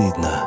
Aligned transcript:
стыдно. 0.00 0.46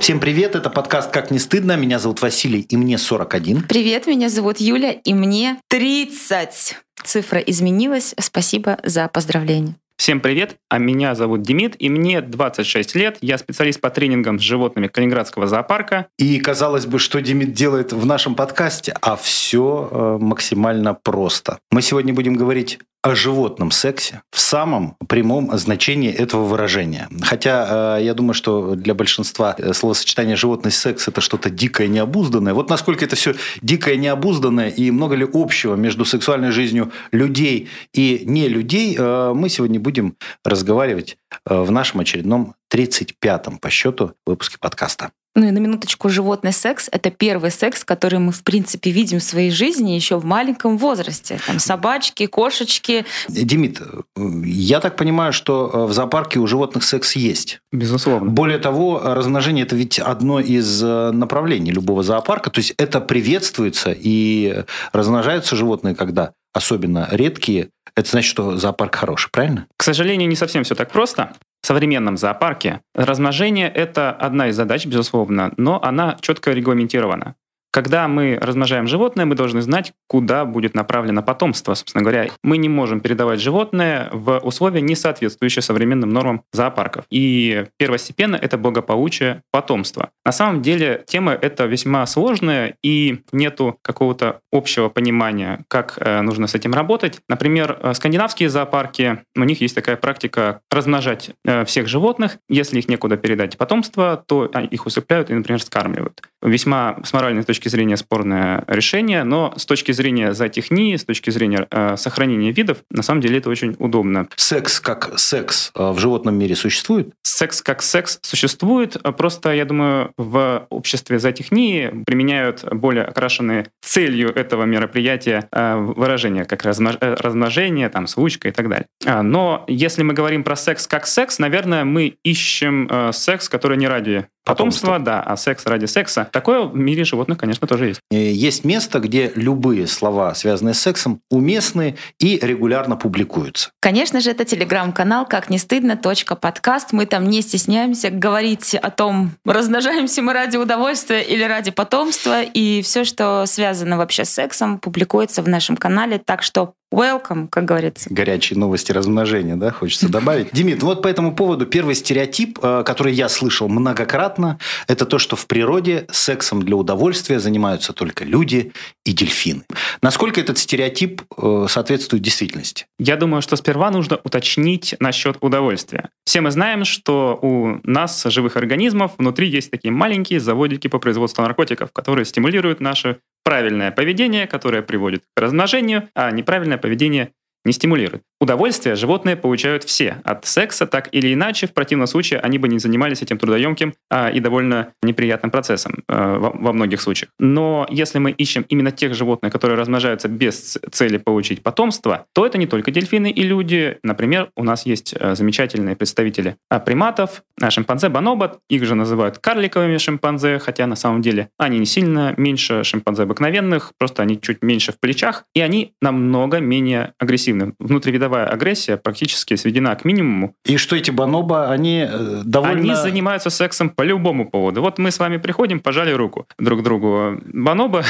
Всем 0.00 0.18
привет, 0.18 0.56
это 0.56 0.70
подкаст 0.70 1.12
«Как 1.12 1.30
не 1.30 1.38
стыдно». 1.38 1.76
Меня 1.76 1.98
зовут 1.98 2.20
Василий, 2.22 2.60
и 2.60 2.76
мне 2.76 2.98
41. 2.98 3.62
Привет, 3.68 4.06
меня 4.06 4.28
зовут 4.28 4.58
Юля, 4.58 4.92
и 4.92 5.14
мне 5.14 5.60
30. 5.68 6.76
Цифра 7.04 7.38
изменилась. 7.38 8.14
Спасибо 8.18 8.78
за 8.82 9.08
поздравление. 9.08 9.76
Всем 10.00 10.20
привет, 10.20 10.56
а 10.70 10.78
меня 10.78 11.14
зовут 11.14 11.42
Демид, 11.42 11.76
и 11.78 11.90
мне 11.90 12.22
26 12.22 12.94
лет. 12.94 13.18
Я 13.20 13.36
специалист 13.36 13.82
по 13.82 13.90
тренингам 13.90 14.38
с 14.38 14.42
животными 14.42 14.88
Калининградского 14.88 15.46
зоопарка. 15.46 16.06
И 16.18 16.40
казалось 16.40 16.86
бы, 16.86 16.98
что 16.98 17.20
Демид 17.20 17.52
делает 17.52 17.92
в 17.92 18.06
нашем 18.06 18.34
подкасте, 18.34 18.94
а 19.02 19.16
все 19.16 19.90
э, 19.92 20.18
максимально 20.18 20.94
просто. 20.94 21.58
Мы 21.70 21.82
сегодня 21.82 22.14
будем 22.14 22.32
говорить 22.32 22.78
о 23.02 23.14
животном 23.14 23.70
сексе 23.70 24.22
в 24.30 24.40
самом 24.40 24.96
прямом 25.08 25.56
значении 25.56 26.12
этого 26.12 26.44
выражения. 26.44 27.08
Хотя 27.22 27.96
э, 27.98 28.04
я 28.04 28.12
думаю, 28.14 28.34
что 28.34 28.74
для 28.74 28.94
большинства 28.94 29.54
э, 29.56 29.72
словосочетание 29.72 30.36
животный 30.36 30.70
секс 30.70 31.08
это 31.08 31.20
что-то 31.20 31.48
дикое, 31.48 31.88
необузданное. 31.88 32.52
Вот 32.52 32.68
насколько 32.68 33.04
это 33.04 33.16
все 33.16 33.34
дикое, 33.62 33.96
необузданное 33.96 34.68
и 34.68 34.90
много 34.90 35.14
ли 35.14 35.26
общего 35.32 35.76
между 35.76 36.04
сексуальной 36.04 36.50
жизнью 36.50 36.92
людей 37.10 37.68
и 37.94 38.22
не 38.26 38.48
людей, 38.48 38.96
э, 38.98 39.32
мы 39.34 39.48
сегодня 39.48 39.80
будем 39.80 40.16
разговаривать 40.44 41.16
в 41.46 41.70
нашем 41.70 42.00
очередном 42.00 42.54
35-м 42.72 43.58
по 43.58 43.70
счету 43.70 44.12
выпуске 44.26 44.58
подкаста. 44.60 45.10
Ну 45.36 45.46
и 45.46 45.50
на 45.52 45.58
минуточку, 45.58 46.08
животный 46.08 46.52
секс— 46.52 46.88
это 46.92 47.10
первый 47.10 47.52
секс, 47.52 47.84
который 47.84 48.18
мы, 48.18 48.32
в 48.32 48.42
принципе, 48.42 48.90
видим 48.90 49.20
в 49.20 49.22
своей 49.22 49.50
жизни 49.50 49.92
еще 49.92 50.16
в 50.16 50.24
маленьком 50.24 50.76
возрасте. 50.76 51.38
Там 51.46 51.60
собачки, 51.60 52.26
кошечки. 52.26 53.06
Демид, 53.28 53.80
я 54.16 54.80
так 54.80 54.96
понимаю, 54.96 55.32
что 55.32 55.70
э, 55.72 55.84
в 55.86 55.92
зоопарке 55.92 56.40
у 56.40 56.46
животных 56.48 56.82
секс 56.82 57.14
есть. 57.14 57.60
Безусловно. 57.70 58.28
Более 58.28 58.58
того, 58.58 59.00
размножение– 59.02 59.64
это 59.66 59.76
ведь 59.76 60.00
одно 60.00 60.40
из 60.40 60.82
э, 60.82 61.12
направлений 61.12 61.70
любого 61.70 62.02
зоопарка. 62.02 62.50
То 62.50 62.58
есть 62.58 62.74
это 62.76 63.00
приветствуется, 63.00 63.94
и 63.96 64.64
размножаются 64.92 65.54
животные, 65.54 65.94
когда 65.94 66.32
особенно 66.52 67.08
редкие, 67.10 67.70
это 67.94 68.10
значит, 68.10 68.30
что 68.30 68.56
зоопарк 68.56 68.94
хороший, 68.94 69.30
правильно? 69.30 69.66
К 69.76 69.82
сожалению, 69.82 70.28
не 70.28 70.36
совсем 70.36 70.64
все 70.64 70.74
так 70.74 70.90
просто. 70.90 71.32
В 71.62 71.66
современном 71.66 72.16
зоопарке 72.16 72.80
размножение– 72.94 73.68
это 73.74 74.10
одна 74.12 74.48
из 74.48 74.56
задач, 74.56 74.86
безусловно, 74.86 75.52
но 75.56 75.82
она 75.82 76.16
четко 76.20 76.52
регламентирована. 76.52 77.34
Когда 77.72 78.08
мы 78.08 78.38
размножаем 78.40 78.86
животное, 78.86 79.26
мы 79.26 79.34
должны 79.34 79.62
знать, 79.62 79.92
куда 80.08 80.44
будет 80.44 80.74
направлено 80.74 81.22
потомство. 81.22 81.74
Собственно 81.74 82.02
говоря, 82.02 82.28
мы 82.42 82.56
не 82.56 82.68
можем 82.68 83.00
передавать 83.00 83.40
животное 83.40 84.08
в 84.12 84.38
условия, 84.38 84.80
не 84.80 84.96
соответствующие 84.96 85.62
современным 85.62 86.10
нормам 86.10 86.42
зоопарков. 86.52 87.04
И 87.10 87.66
первостепенно 87.78 88.36
это 88.36 88.58
благополучие 88.58 89.42
потомства. 89.52 90.10
На 90.24 90.32
самом 90.32 90.62
деле 90.62 91.04
тема 91.06 91.32
эта 91.32 91.66
весьма 91.66 92.04
сложная, 92.06 92.74
и 92.82 93.20
нету 93.32 93.78
какого-то 93.82 94.40
общего 94.52 94.88
понимания, 94.88 95.64
как 95.68 95.98
э, 96.00 96.20
нужно 96.22 96.46
с 96.46 96.54
этим 96.54 96.74
работать. 96.74 97.20
Например, 97.28 97.78
э, 97.80 97.94
скандинавские 97.94 98.48
зоопарки, 98.48 99.20
у 99.36 99.44
них 99.44 99.60
есть 99.60 99.74
такая 99.74 99.96
практика 99.96 100.60
размножать 100.70 101.30
э, 101.44 101.64
всех 101.64 101.86
животных. 101.88 102.38
Если 102.48 102.78
их 102.78 102.88
некуда 102.88 103.16
передать 103.16 103.56
потомство, 103.56 104.22
то 104.26 104.46
их 104.46 104.86
усыпляют 104.86 105.30
и, 105.30 105.34
например, 105.34 105.62
скармливают. 105.62 106.20
Весьма 106.42 106.98
с 107.04 107.12
моральной 107.12 107.44
точки 107.44 107.59
точки 107.60 107.68
зрения 107.68 107.98
спорное 107.98 108.64
решение, 108.66 109.22
но 109.22 109.52
с 109.54 109.66
точки 109.66 109.92
зрения 109.92 110.32
зоотехнии, 110.32 110.96
с 110.96 111.04
точки 111.04 111.28
зрения 111.28 111.66
э, 111.70 111.96
сохранения 111.98 112.52
видов, 112.52 112.78
на 112.90 113.02
самом 113.02 113.20
деле 113.20 113.36
это 113.36 113.50
очень 113.50 113.76
удобно. 113.78 114.28
Секс 114.36 114.80
как 114.80 115.18
секс 115.18 115.70
э, 115.74 115.90
в 115.90 115.98
животном 115.98 116.38
мире 116.38 116.56
существует? 116.56 117.12
Секс 117.22 117.60
как 117.60 117.82
секс 117.82 118.18
существует, 118.22 118.96
просто, 119.18 119.52
я 119.52 119.66
думаю, 119.66 120.12
в 120.16 120.66
обществе 120.70 121.18
зоотехнии 121.18 122.02
применяют 122.06 122.64
более 122.72 123.04
окрашенные 123.04 123.66
целью 123.82 124.34
этого 124.34 124.64
мероприятия 124.64 125.46
э, 125.52 125.76
выражения, 125.76 126.46
как 126.46 126.64
э, 126.64 126.70
размножение, 126.70 127.90
там, 127.90 128.06
случка 128.06 128.48
и 128.48 128.52
так 128.52 128.70
далее. 128.70 128.86
А, 129.04 129.22
но 129.22 129.64
если 129.68 130.02
мы 130.02 130.14
говорим 130.14 130.44
про 130.44 130.56
секс 130.56 130.86
как 130.86 131.06
секс, 131.06 131.38
наверное, 131.38 131.84
мы 131.84 132.14
ищем 132.24 132.88
э, 132.90 133.10
секс, 133.12 133.50
который 133.50 133.76
не 133.76 133.86
ради 133.86 134.26
Потомство, 134.44 134.98
да, 134.98 135.22
а 135.22 135.36
секс 135.36 135.66
ради 135.66 135.86
секса. 135.86 136.28
Такое 136.32 136.62
в 136.62 136.74
мире 136.74 137.04
животных, 137.04 137.38
конечно, 137.38 137.66
тоже 137.66 137.88
есть. 137.88 138.00
Э, 138.10 138.16
есть 138.16 138.64
место, 138.64 138.98
где 138.98 139.32
любые 139.34 139.86
слова, 139.86 140.34
связанные 140.34 140.74
с 140.74 140.80
сексом, 140.80 141.20
уместны 141.30 141.96
и 142.18 142.38
регулярно 142.40 142.96
публикуются. 142.96 143.70
Конечно 143.80 144.20
же, 144.20 144.30
это 144.30 144.44
телеграм-канал 144.44 145.26
«Как 145.26 145.50
не 145.50 145.58
стыдно. 145.58 145.96
подкаст». 145.96 146.92
Мы 146.92 147.06
там 147.06 147.28
не 147.28 147.42
стесняемся 147.42 148.10
говорить 148.10 148.74
о 148.74 148.90
том, 148.90 149.32
размножаемся 149.44 150.22
мы 150.22 150.32
ради 150.32 150.56
удовольствия 150.56 151.22
или 151.22 151.42
ради 151.42 151.70
потомства. 151.70 152.42
И 152.42 152.82
все, 152.82 153.04
что 153.04 153.44
связано 153.46 153.98
вообще 153.98 154.24
с 154.24 154.30
сексом, 154.30 154.78
публикуется 154.78 155.42
в 155.42 155.48
нашем 155.48 155.76
канале. 155.76 156.18
Так 156.18 156.42
что 156.42 156.74
Welcome, 156.92 157.46
как 157.48 157.66
говорится. 157.66 158.08
Горячие 158.12 158.58
новости 158.58 158.90
размножения, 158.90 159.54
да, 159.54 159.70
хочется 159.70 160.08
добавить. 160.08 160.50
Димит, 160.52 160.82
вот 160.82 161.02
по 161.02 161.08
этому 161.08 161.36
поводу 161.36 161.64
первый 161.64 161.94
стереотип, 161.94 162.58
э, 162.60 162.82
который 162.84 163.12
я 163.12 163.28
слышал 163.28 163.68
многократно, 163.68 164.58
это 164.88 165.06
то, 165.06 165.18
что 165.18 165.36
в 165.36 165.46
природе 165.46 166.06
сексом 166.10 166.64
для 166.64 166.74
удовольствия 166.74 167.38
занимаются 167.38 167.92
только 167.92 168.24
люди 168.24 168.72
и 169.04 169.12
дельфины. 169.12 169.62
Насколько 170.02 170.40
этот 170.40 170.58
стереотип 170.58 171.22
э, 171.38 171.66
соответствует 171.68 172.24
действительности? 172.24 172.86
Я 172.98 173.16
думаю, 173.16 173.40
что 173.40 173.54
сперва 173.54 173.92
нужно 173.92 174.18
уточнить 174.24 174.96
насчет 174.98 175.36
удовольствия. 175.40 176.10
Все 176.24 176.40
мы 176.40 176.50
знаем, 176.50 176.84
что 176.84 177.38
у 177.40 177.78
нас, 177.84 178.24
живых 178.24 178.56
организмов, 178.56 179.12
внутри 179.16 179.48
есть 179.48 179.70
такие 179.70 179.92
маленькие 179.92 180.40
заводики 180.40 180.88
по 180.88 180.98
производству 180.98 181.42
наркотиков, 181.42 181.92
которые 181.92 182.24
стимулируют 182.24 182.80
наше 182.80 183.18
правильное 183.44 183.90
поведение, 183.90 184.46
которое 184.46 184.82
приводит 184.82 185.24
к 185.34 185.40
размножению, 185.40 186.08
а 186.14 186.30
неправильное 186.30 186.78
поведение 186.78 187.32
не 187.64 187.72
стимулирует. 187.72 188.22
Удовольствие 188.40 188.96
животные 188.96 189.36
получают 189.36 189.84
все. 189.84 190.22
От 190.24 190.46
секса 190.46 190.86
так 190.86 191.08
или 191.12 191.34
иначе, 191.34 191.66
в 191.66 191.74
противном 191.74 192.06
случае 192.06 192.40
они 192.40 192.56
бы 192.56 192.68
не 192.68 192.78
занимались 192.78 193.20
этим 193.20 193.36
трудоемким 193.36 193.94
а, 194.10 194.30
и 194.30 194.40
довольно 194.40 194.92
неприятным 195.02 195.50
процессом 195.50 196.02
а, 196.08 196.38
во, 196.38 196.50
во 196.50 196.72
многих 196.72 197.02
случаях. 197.02 197.30
Но 197.38 197.86
если 197.90 198.18
мы 198.18 198.34
ишем 198.36 198.64
именно 198.68 198.92
тех 198.92 199.14
животных, 199.14 199.52
которые 199.52 199.76
размножаются 199.76 200.28
без 200.28 200.78
цели 200.90 201.18
получить 201.18 201.62
потомство, 201.62 202.24
то 202.32 202.46
это 202.46 202.56
не 202.56 202.66
только 202.66 202.90
дельфины 202.90 203.30
и 203.30 203.42
люди. 203.42 203.98
Например, 204.02 204.50
у 204.56 204.64
нас 204.64 204.86
есть 204.86 205.14
а, 205.20 205.34
замечательные 205.34 205.94
представители 205.94 206.56
а, 206.70 206.80
приматов, 206.80 207.42
а, 207.60 207.70
шимпанзе 207.70 208.08
бонобо, 208.08 208.58
их 208.70 208.84
же 208.86 208.94
называют 208.94 209.36
карликовыми 209.36 209.98
шимпанзе, 209.98 210.58
хотя 210.58 210.86
на 210.86 210.96
самом 210.96 211.20
деле 211.20 211.50
они 211.58 211.78
не 211.78 211.86
сильно 211.86 212.32
меньше 212.38 212.84
шимпанзе 212.84 213.24
обыкновенных, 213.24 213.92
просто 213.98 214.22
они 214.22 214.40
чуть 214.40 214.62
меньше 214.62 214.92
в 214.92 214.98
плечах, 214.98 215.44
и 215.54 215.60
они 215.60 215.92
намного 216.00 216.58
менее 216.58 217.12
агрессивны. 217.18 217.49
Внутривидовые 217.52 218.20
видовая 218.20 218.46
агрессия 218.46 218.96
практически 218.96 219.56
сведена 219.56 219.94
к 219.96 220.04
минимуму. 220.04 220.54
И 220.66 220.76
что 220.76 220.96
эти 220.96 221.10
бонобо, 221.10 221.70
они 221.70 222.06
э, 222.08 222.42
довольно... 222.44 222.80
Они 222.80 222.94
занимаются 222.94 223.50
сексом 223.50 223.90
по 223.90 224.02
любому 224.02 224.48
поводу. 224.48 224.82
Вот 224.82 224.98
мы 224.98 225.10
с 225.10 225.18
вами 225.18 225.38
приходим, 225.38 225.80
пожали 225.80 226.12
руку 226.12 226.46
друг 226.58 226.82
другу. 226.82 227.40
Бонобо 227.52 228.04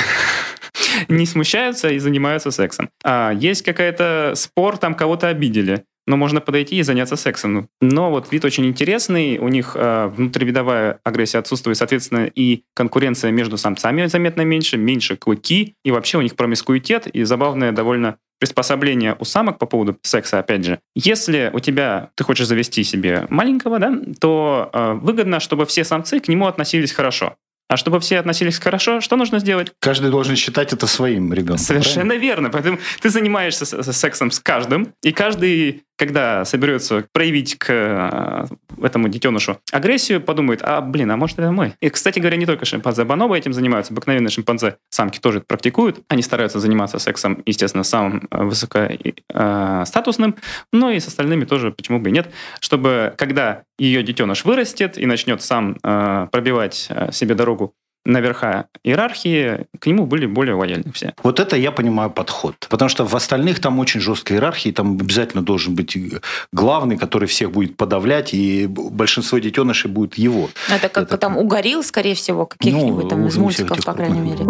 не 1.08 1.26
смущаются 1.26 1.88
и 1.88 1.98
занимаются 1.98 2.50
сексом. 2.50 2.90
А 3.04 3.30
есть 3.30 3.62
какая-то 3.62 4.32
спор, 4.34 4.76
там 4.78 4.94
кого-то 4.94 5.28
обидели 5.28 5.84
но 6.06 6.16
можно 6.16 6.40
подойти 6.40 6.76
и 6.76 6.82
заняться 6.82 7.14
сексом. 7.14 7.68
Но 7.80 8.10
вот 8.10 8.32
вид 8.32 8.44
очень 8.44 8.66
интересный, 8.66 9.38
у 9.38 9.46
них 9.46 9.76
э, 9.76 10.06
внутривидовая 10.08 10.98
агрессия 11.04 11.38
отсутствует, 11.38 11.76
соответственно, 11.76 12.26
и 12.26 12.64
конкуренция 12.74 13.30
между 13.30 13.56
самцами 13.56 14.06
заметно 14.06 14.42
меньше, 14.42 14.76
меньше 14.76 15.16
клыки, 15.16 15.74
и 15.84 15.90
вообще 15.92 16.18
у 16.18 16.22
них 16.22 16.34
промискуитет, 16.34 17.06
и 17.06 17.22
забавное 17.22 17.70
довольно 17.70 18.16
приспособление 18.40 19.16
у 19.20 19.24
самок 19.24 19.58
по 19.58 19.66
поводу 19.66 19.96
секса, 20.02 20.40
опять 20.40 20.64
же, 20.64 20.80
если 20.96 21.50
у 21.52 21.60
тебя, 21.60 22.10
ты 22.16 22.24
хочешь 22.24 22.46
завести 22.46 22.82
себе 22.82 23.26
маленького, 23.28 23.78
да, 23.78 23.92
то 24.18 24.70
э, 24.72 24.92
выгодно, 24.94 25.38
чтобы 25.38 25.66
все 25.66 25.84
самцы 25.84 26.18
к 26.18 26.26
нему 26.26 26.46
относились 26.46 26.92
хорошо. 26.92 27.36
А 27.68 27.76
чтобы 27.76 28.00
все 28.00 28.18
относились 28.18 28.58
хорошо, 28.58 29.00
что 29.00 29.14
нужно 29.14 29.38
сделать? 29.38 29.72
Каждый 29.78 30.10
должен 30.10 30.34
считать 30.34 30.72
это 30.72 30.88
своим 30.88 31.32
ребенком. 31.32 31.58
Совершенно 31.58 32.06
правильно? 32.06 32.20
верно. 32.20 32.50
Поэтому 32.50 32.78
ты 33.00 33.10
занимаешься 33.10 33.64
сексом 33.92 34.32
с 34.32 34.40
каждым, 34.40 34.92
и 35.04 35.12
каждый 35.12 35.84
когда 36.00 36.46
соберется 36.46 37.04
проявить 37.12 37.58
к 37.58 37.66
э, 37.68 38.46
этому 38.82 39.10
детенышу 39.10 39.60
агрессию, 39.70 40.22
подумает, 40.22 40.60
а, 40.62 40.80
блин, 40.80 41.10
а 41.10 41.18
может 41.18 41.38
это 41.38 41.52
мой? 41.52 41.74
И, 41.82 41.90
кстати 41.90 42.18
говоря, 42.18 42.38
не 42.38 42.46
только 42.46 42.64
шимпанзе 42.64 43.04
бонобо 43.04 43.36
этим 43.36 43.52
занимаются, 43.52 43.92
обыкновенные 43.92 44.30
шимпанзе 44.30 44.78
самки 44.88 45.18
тоже 45.18 45.38
это 45.40 45.46
практикуют. 45.46 46.00
Они 46.08 46.22
стараются 46.22 46.58
заниматься 46.58 46.98
сексом, 46.98 47.42
естественно, 47.44 47.84
самым 47.84 48.26
э, 48.30 48.44
высокостатусным, 48.44 50.36
но 50.72 50.90
и 50.90 50.98
с 51.00 51.06
остальными 51.06 51.44
тоже, 51.44 51.70
почему 51.70 51.98
бы 52.00 52.08
и 52.08 52.12
нет, 52.12 52.30
чтобы 52.60 53.12
когда 53.18 53.64
ее 53.78 54.02
детеныш 54.02 54.46
вырастет 54.46 54.96
и 54.96 55.04
начнет 55.04 55.42
сам 55.42 55.76
э, 55.82 56.28
пробивать 56.32 56.88
себе 57.12 57.34
дорогу 57.34 57.74
наверха 58.04 58.66
иерархии, 58.82 59.66
к 59.78 59.86
нему 59.86 60.06
были 60.06 60.26
более 60.26 60.54
лояльны 60.54 60.92
все. 60.92 61.14
Вот 61.22 61.40
это 61.40 61.56
я 61.56 61.72
понимаю 61.72 62.10
подход. 62.10 62.54
Потому 62.68 62.88
что 62.88 63.04
в 63.06 63.14
остальных 63.14 63.60
там 63.60 63.78
очень 63.78 64.00
жесткая 64.00 64.38
иерархия, 64.38 64.72
там 64.72 64.98
обязательно 65.00 65.42
должен 65.42 65.74
быть 65.74 65.96
главный, 66.52 66.96
который 66.96 67.28
всех 67.28 67.52
будет 67.52 67.76
подавлять, 67.76 68.34
и 68.34 68.66
большинство 68.66 69.38
детенышей 69.38 69.90
будет 69.90 70.14
его. 70.14 70.50
Это 70.68 70.88
как 70.88 71.04
это... 71.04 71.18
там 71.18 71.36
угорил, 71.36 71.82
скорее 71.82 72.14
всего, 72.14 72.46
каких-нибудь 72.46 73.04
ну, 73.04 73.08
там 73.08 73.26
из 73.26 73.36
мультиков, 73.36 73.84
по 73.84 73.92
крайней 73.94 74.20
мере. 74.20 74.44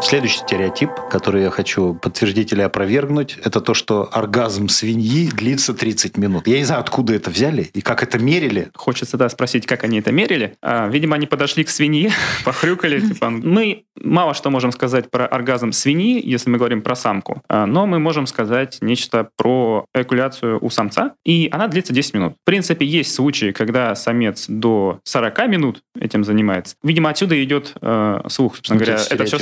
Следующий 0.00 0.38
стереотип, 0.38 0.90
который 1.10 1.42
я 1.42 1.50
хочу 1.50 1.94
подтвердить 1.94 2.52
или 2.52 2.62
опровергнуть, 2.62 3.36
это 3.44 3.60
то, 3.60 3.74
что 3.74 4.08
оргазм 4.12 4.68
свиньи 4.68 5.28
длится 5.28 5.74
30 5.74 6.16
минут. 6.16 6.46
Я 6.46 6.58
не 6.58 6.64
знаю, 6.64 6.80
откуда 6.80 7.14
это 7.14 7.30
взяли 7.30 7.62
и 7.74 7.80
как 7.80 8.02
это 8.02 8.18
мерили. 8.18 8.68
Хочется, 8.74 9.16
да, 9.16 9.28
спросить, 9.28 9.66
как 9.66 9.84
они 9.84 9.98
это 9.98 10.12
мерили. 10.12 10.56
А, 10.62 10.88
видимо, 10.88 11.16
они 11.16 11.26
подошли 11.26 11.64
к 11.64 11.68
свинье, 11.68 12.12
похрюкали. 12.44 13.00
Типа, 13.00 13.28
мы 13.28 13.84
мало 14.00 14.34
что 14.34 14.50
можем 14.50 14.72
сказать 14.72 15.10
про 15.10 15.26
оргазм 15.26 15.72
свиньи, 15.72 16.20
если 16.24 16.48
мы 16.48 16.58
говорим 16.58 16.82
про 16.82 16.94
самку, 16.94 17.42
а, 17.48 17.66
но 17.66 17.86
мы 17.86 17.98
можем 17.98 18.26
сказать 18.26 18.78
нечто 18.80 19.28
про 19.36 19.84
экуляцию 19.94 20.58
у 20.64 20.70
самца, 20.70 21.14
и 21.24 21.48
она 21.52 21.68
длится 21.68 21.92
10 21.92 22.14
минут. 22.14 22.34
В 22.40 22.44
принципе, 22.44 22.86
есть 22.86 23.14
случаи, 23.14 23.50
когда 23.50 23.94
самец 23.94 24.46
до 24.48 25.00
40 25.04 25.48
минут 25.48 25.82
этим 25.98 26.24
занимается. 26.24 26.76
Видимо, 26.82 27.10
отсюда 27.10 27.42
идет 27.42 27.74
э, 27.80 28.20
слух, 28.28 28.56
собственно 28.56 28.78
говоря. 28.78 28.98
Это 29.10 29.24
все 29.24 29.38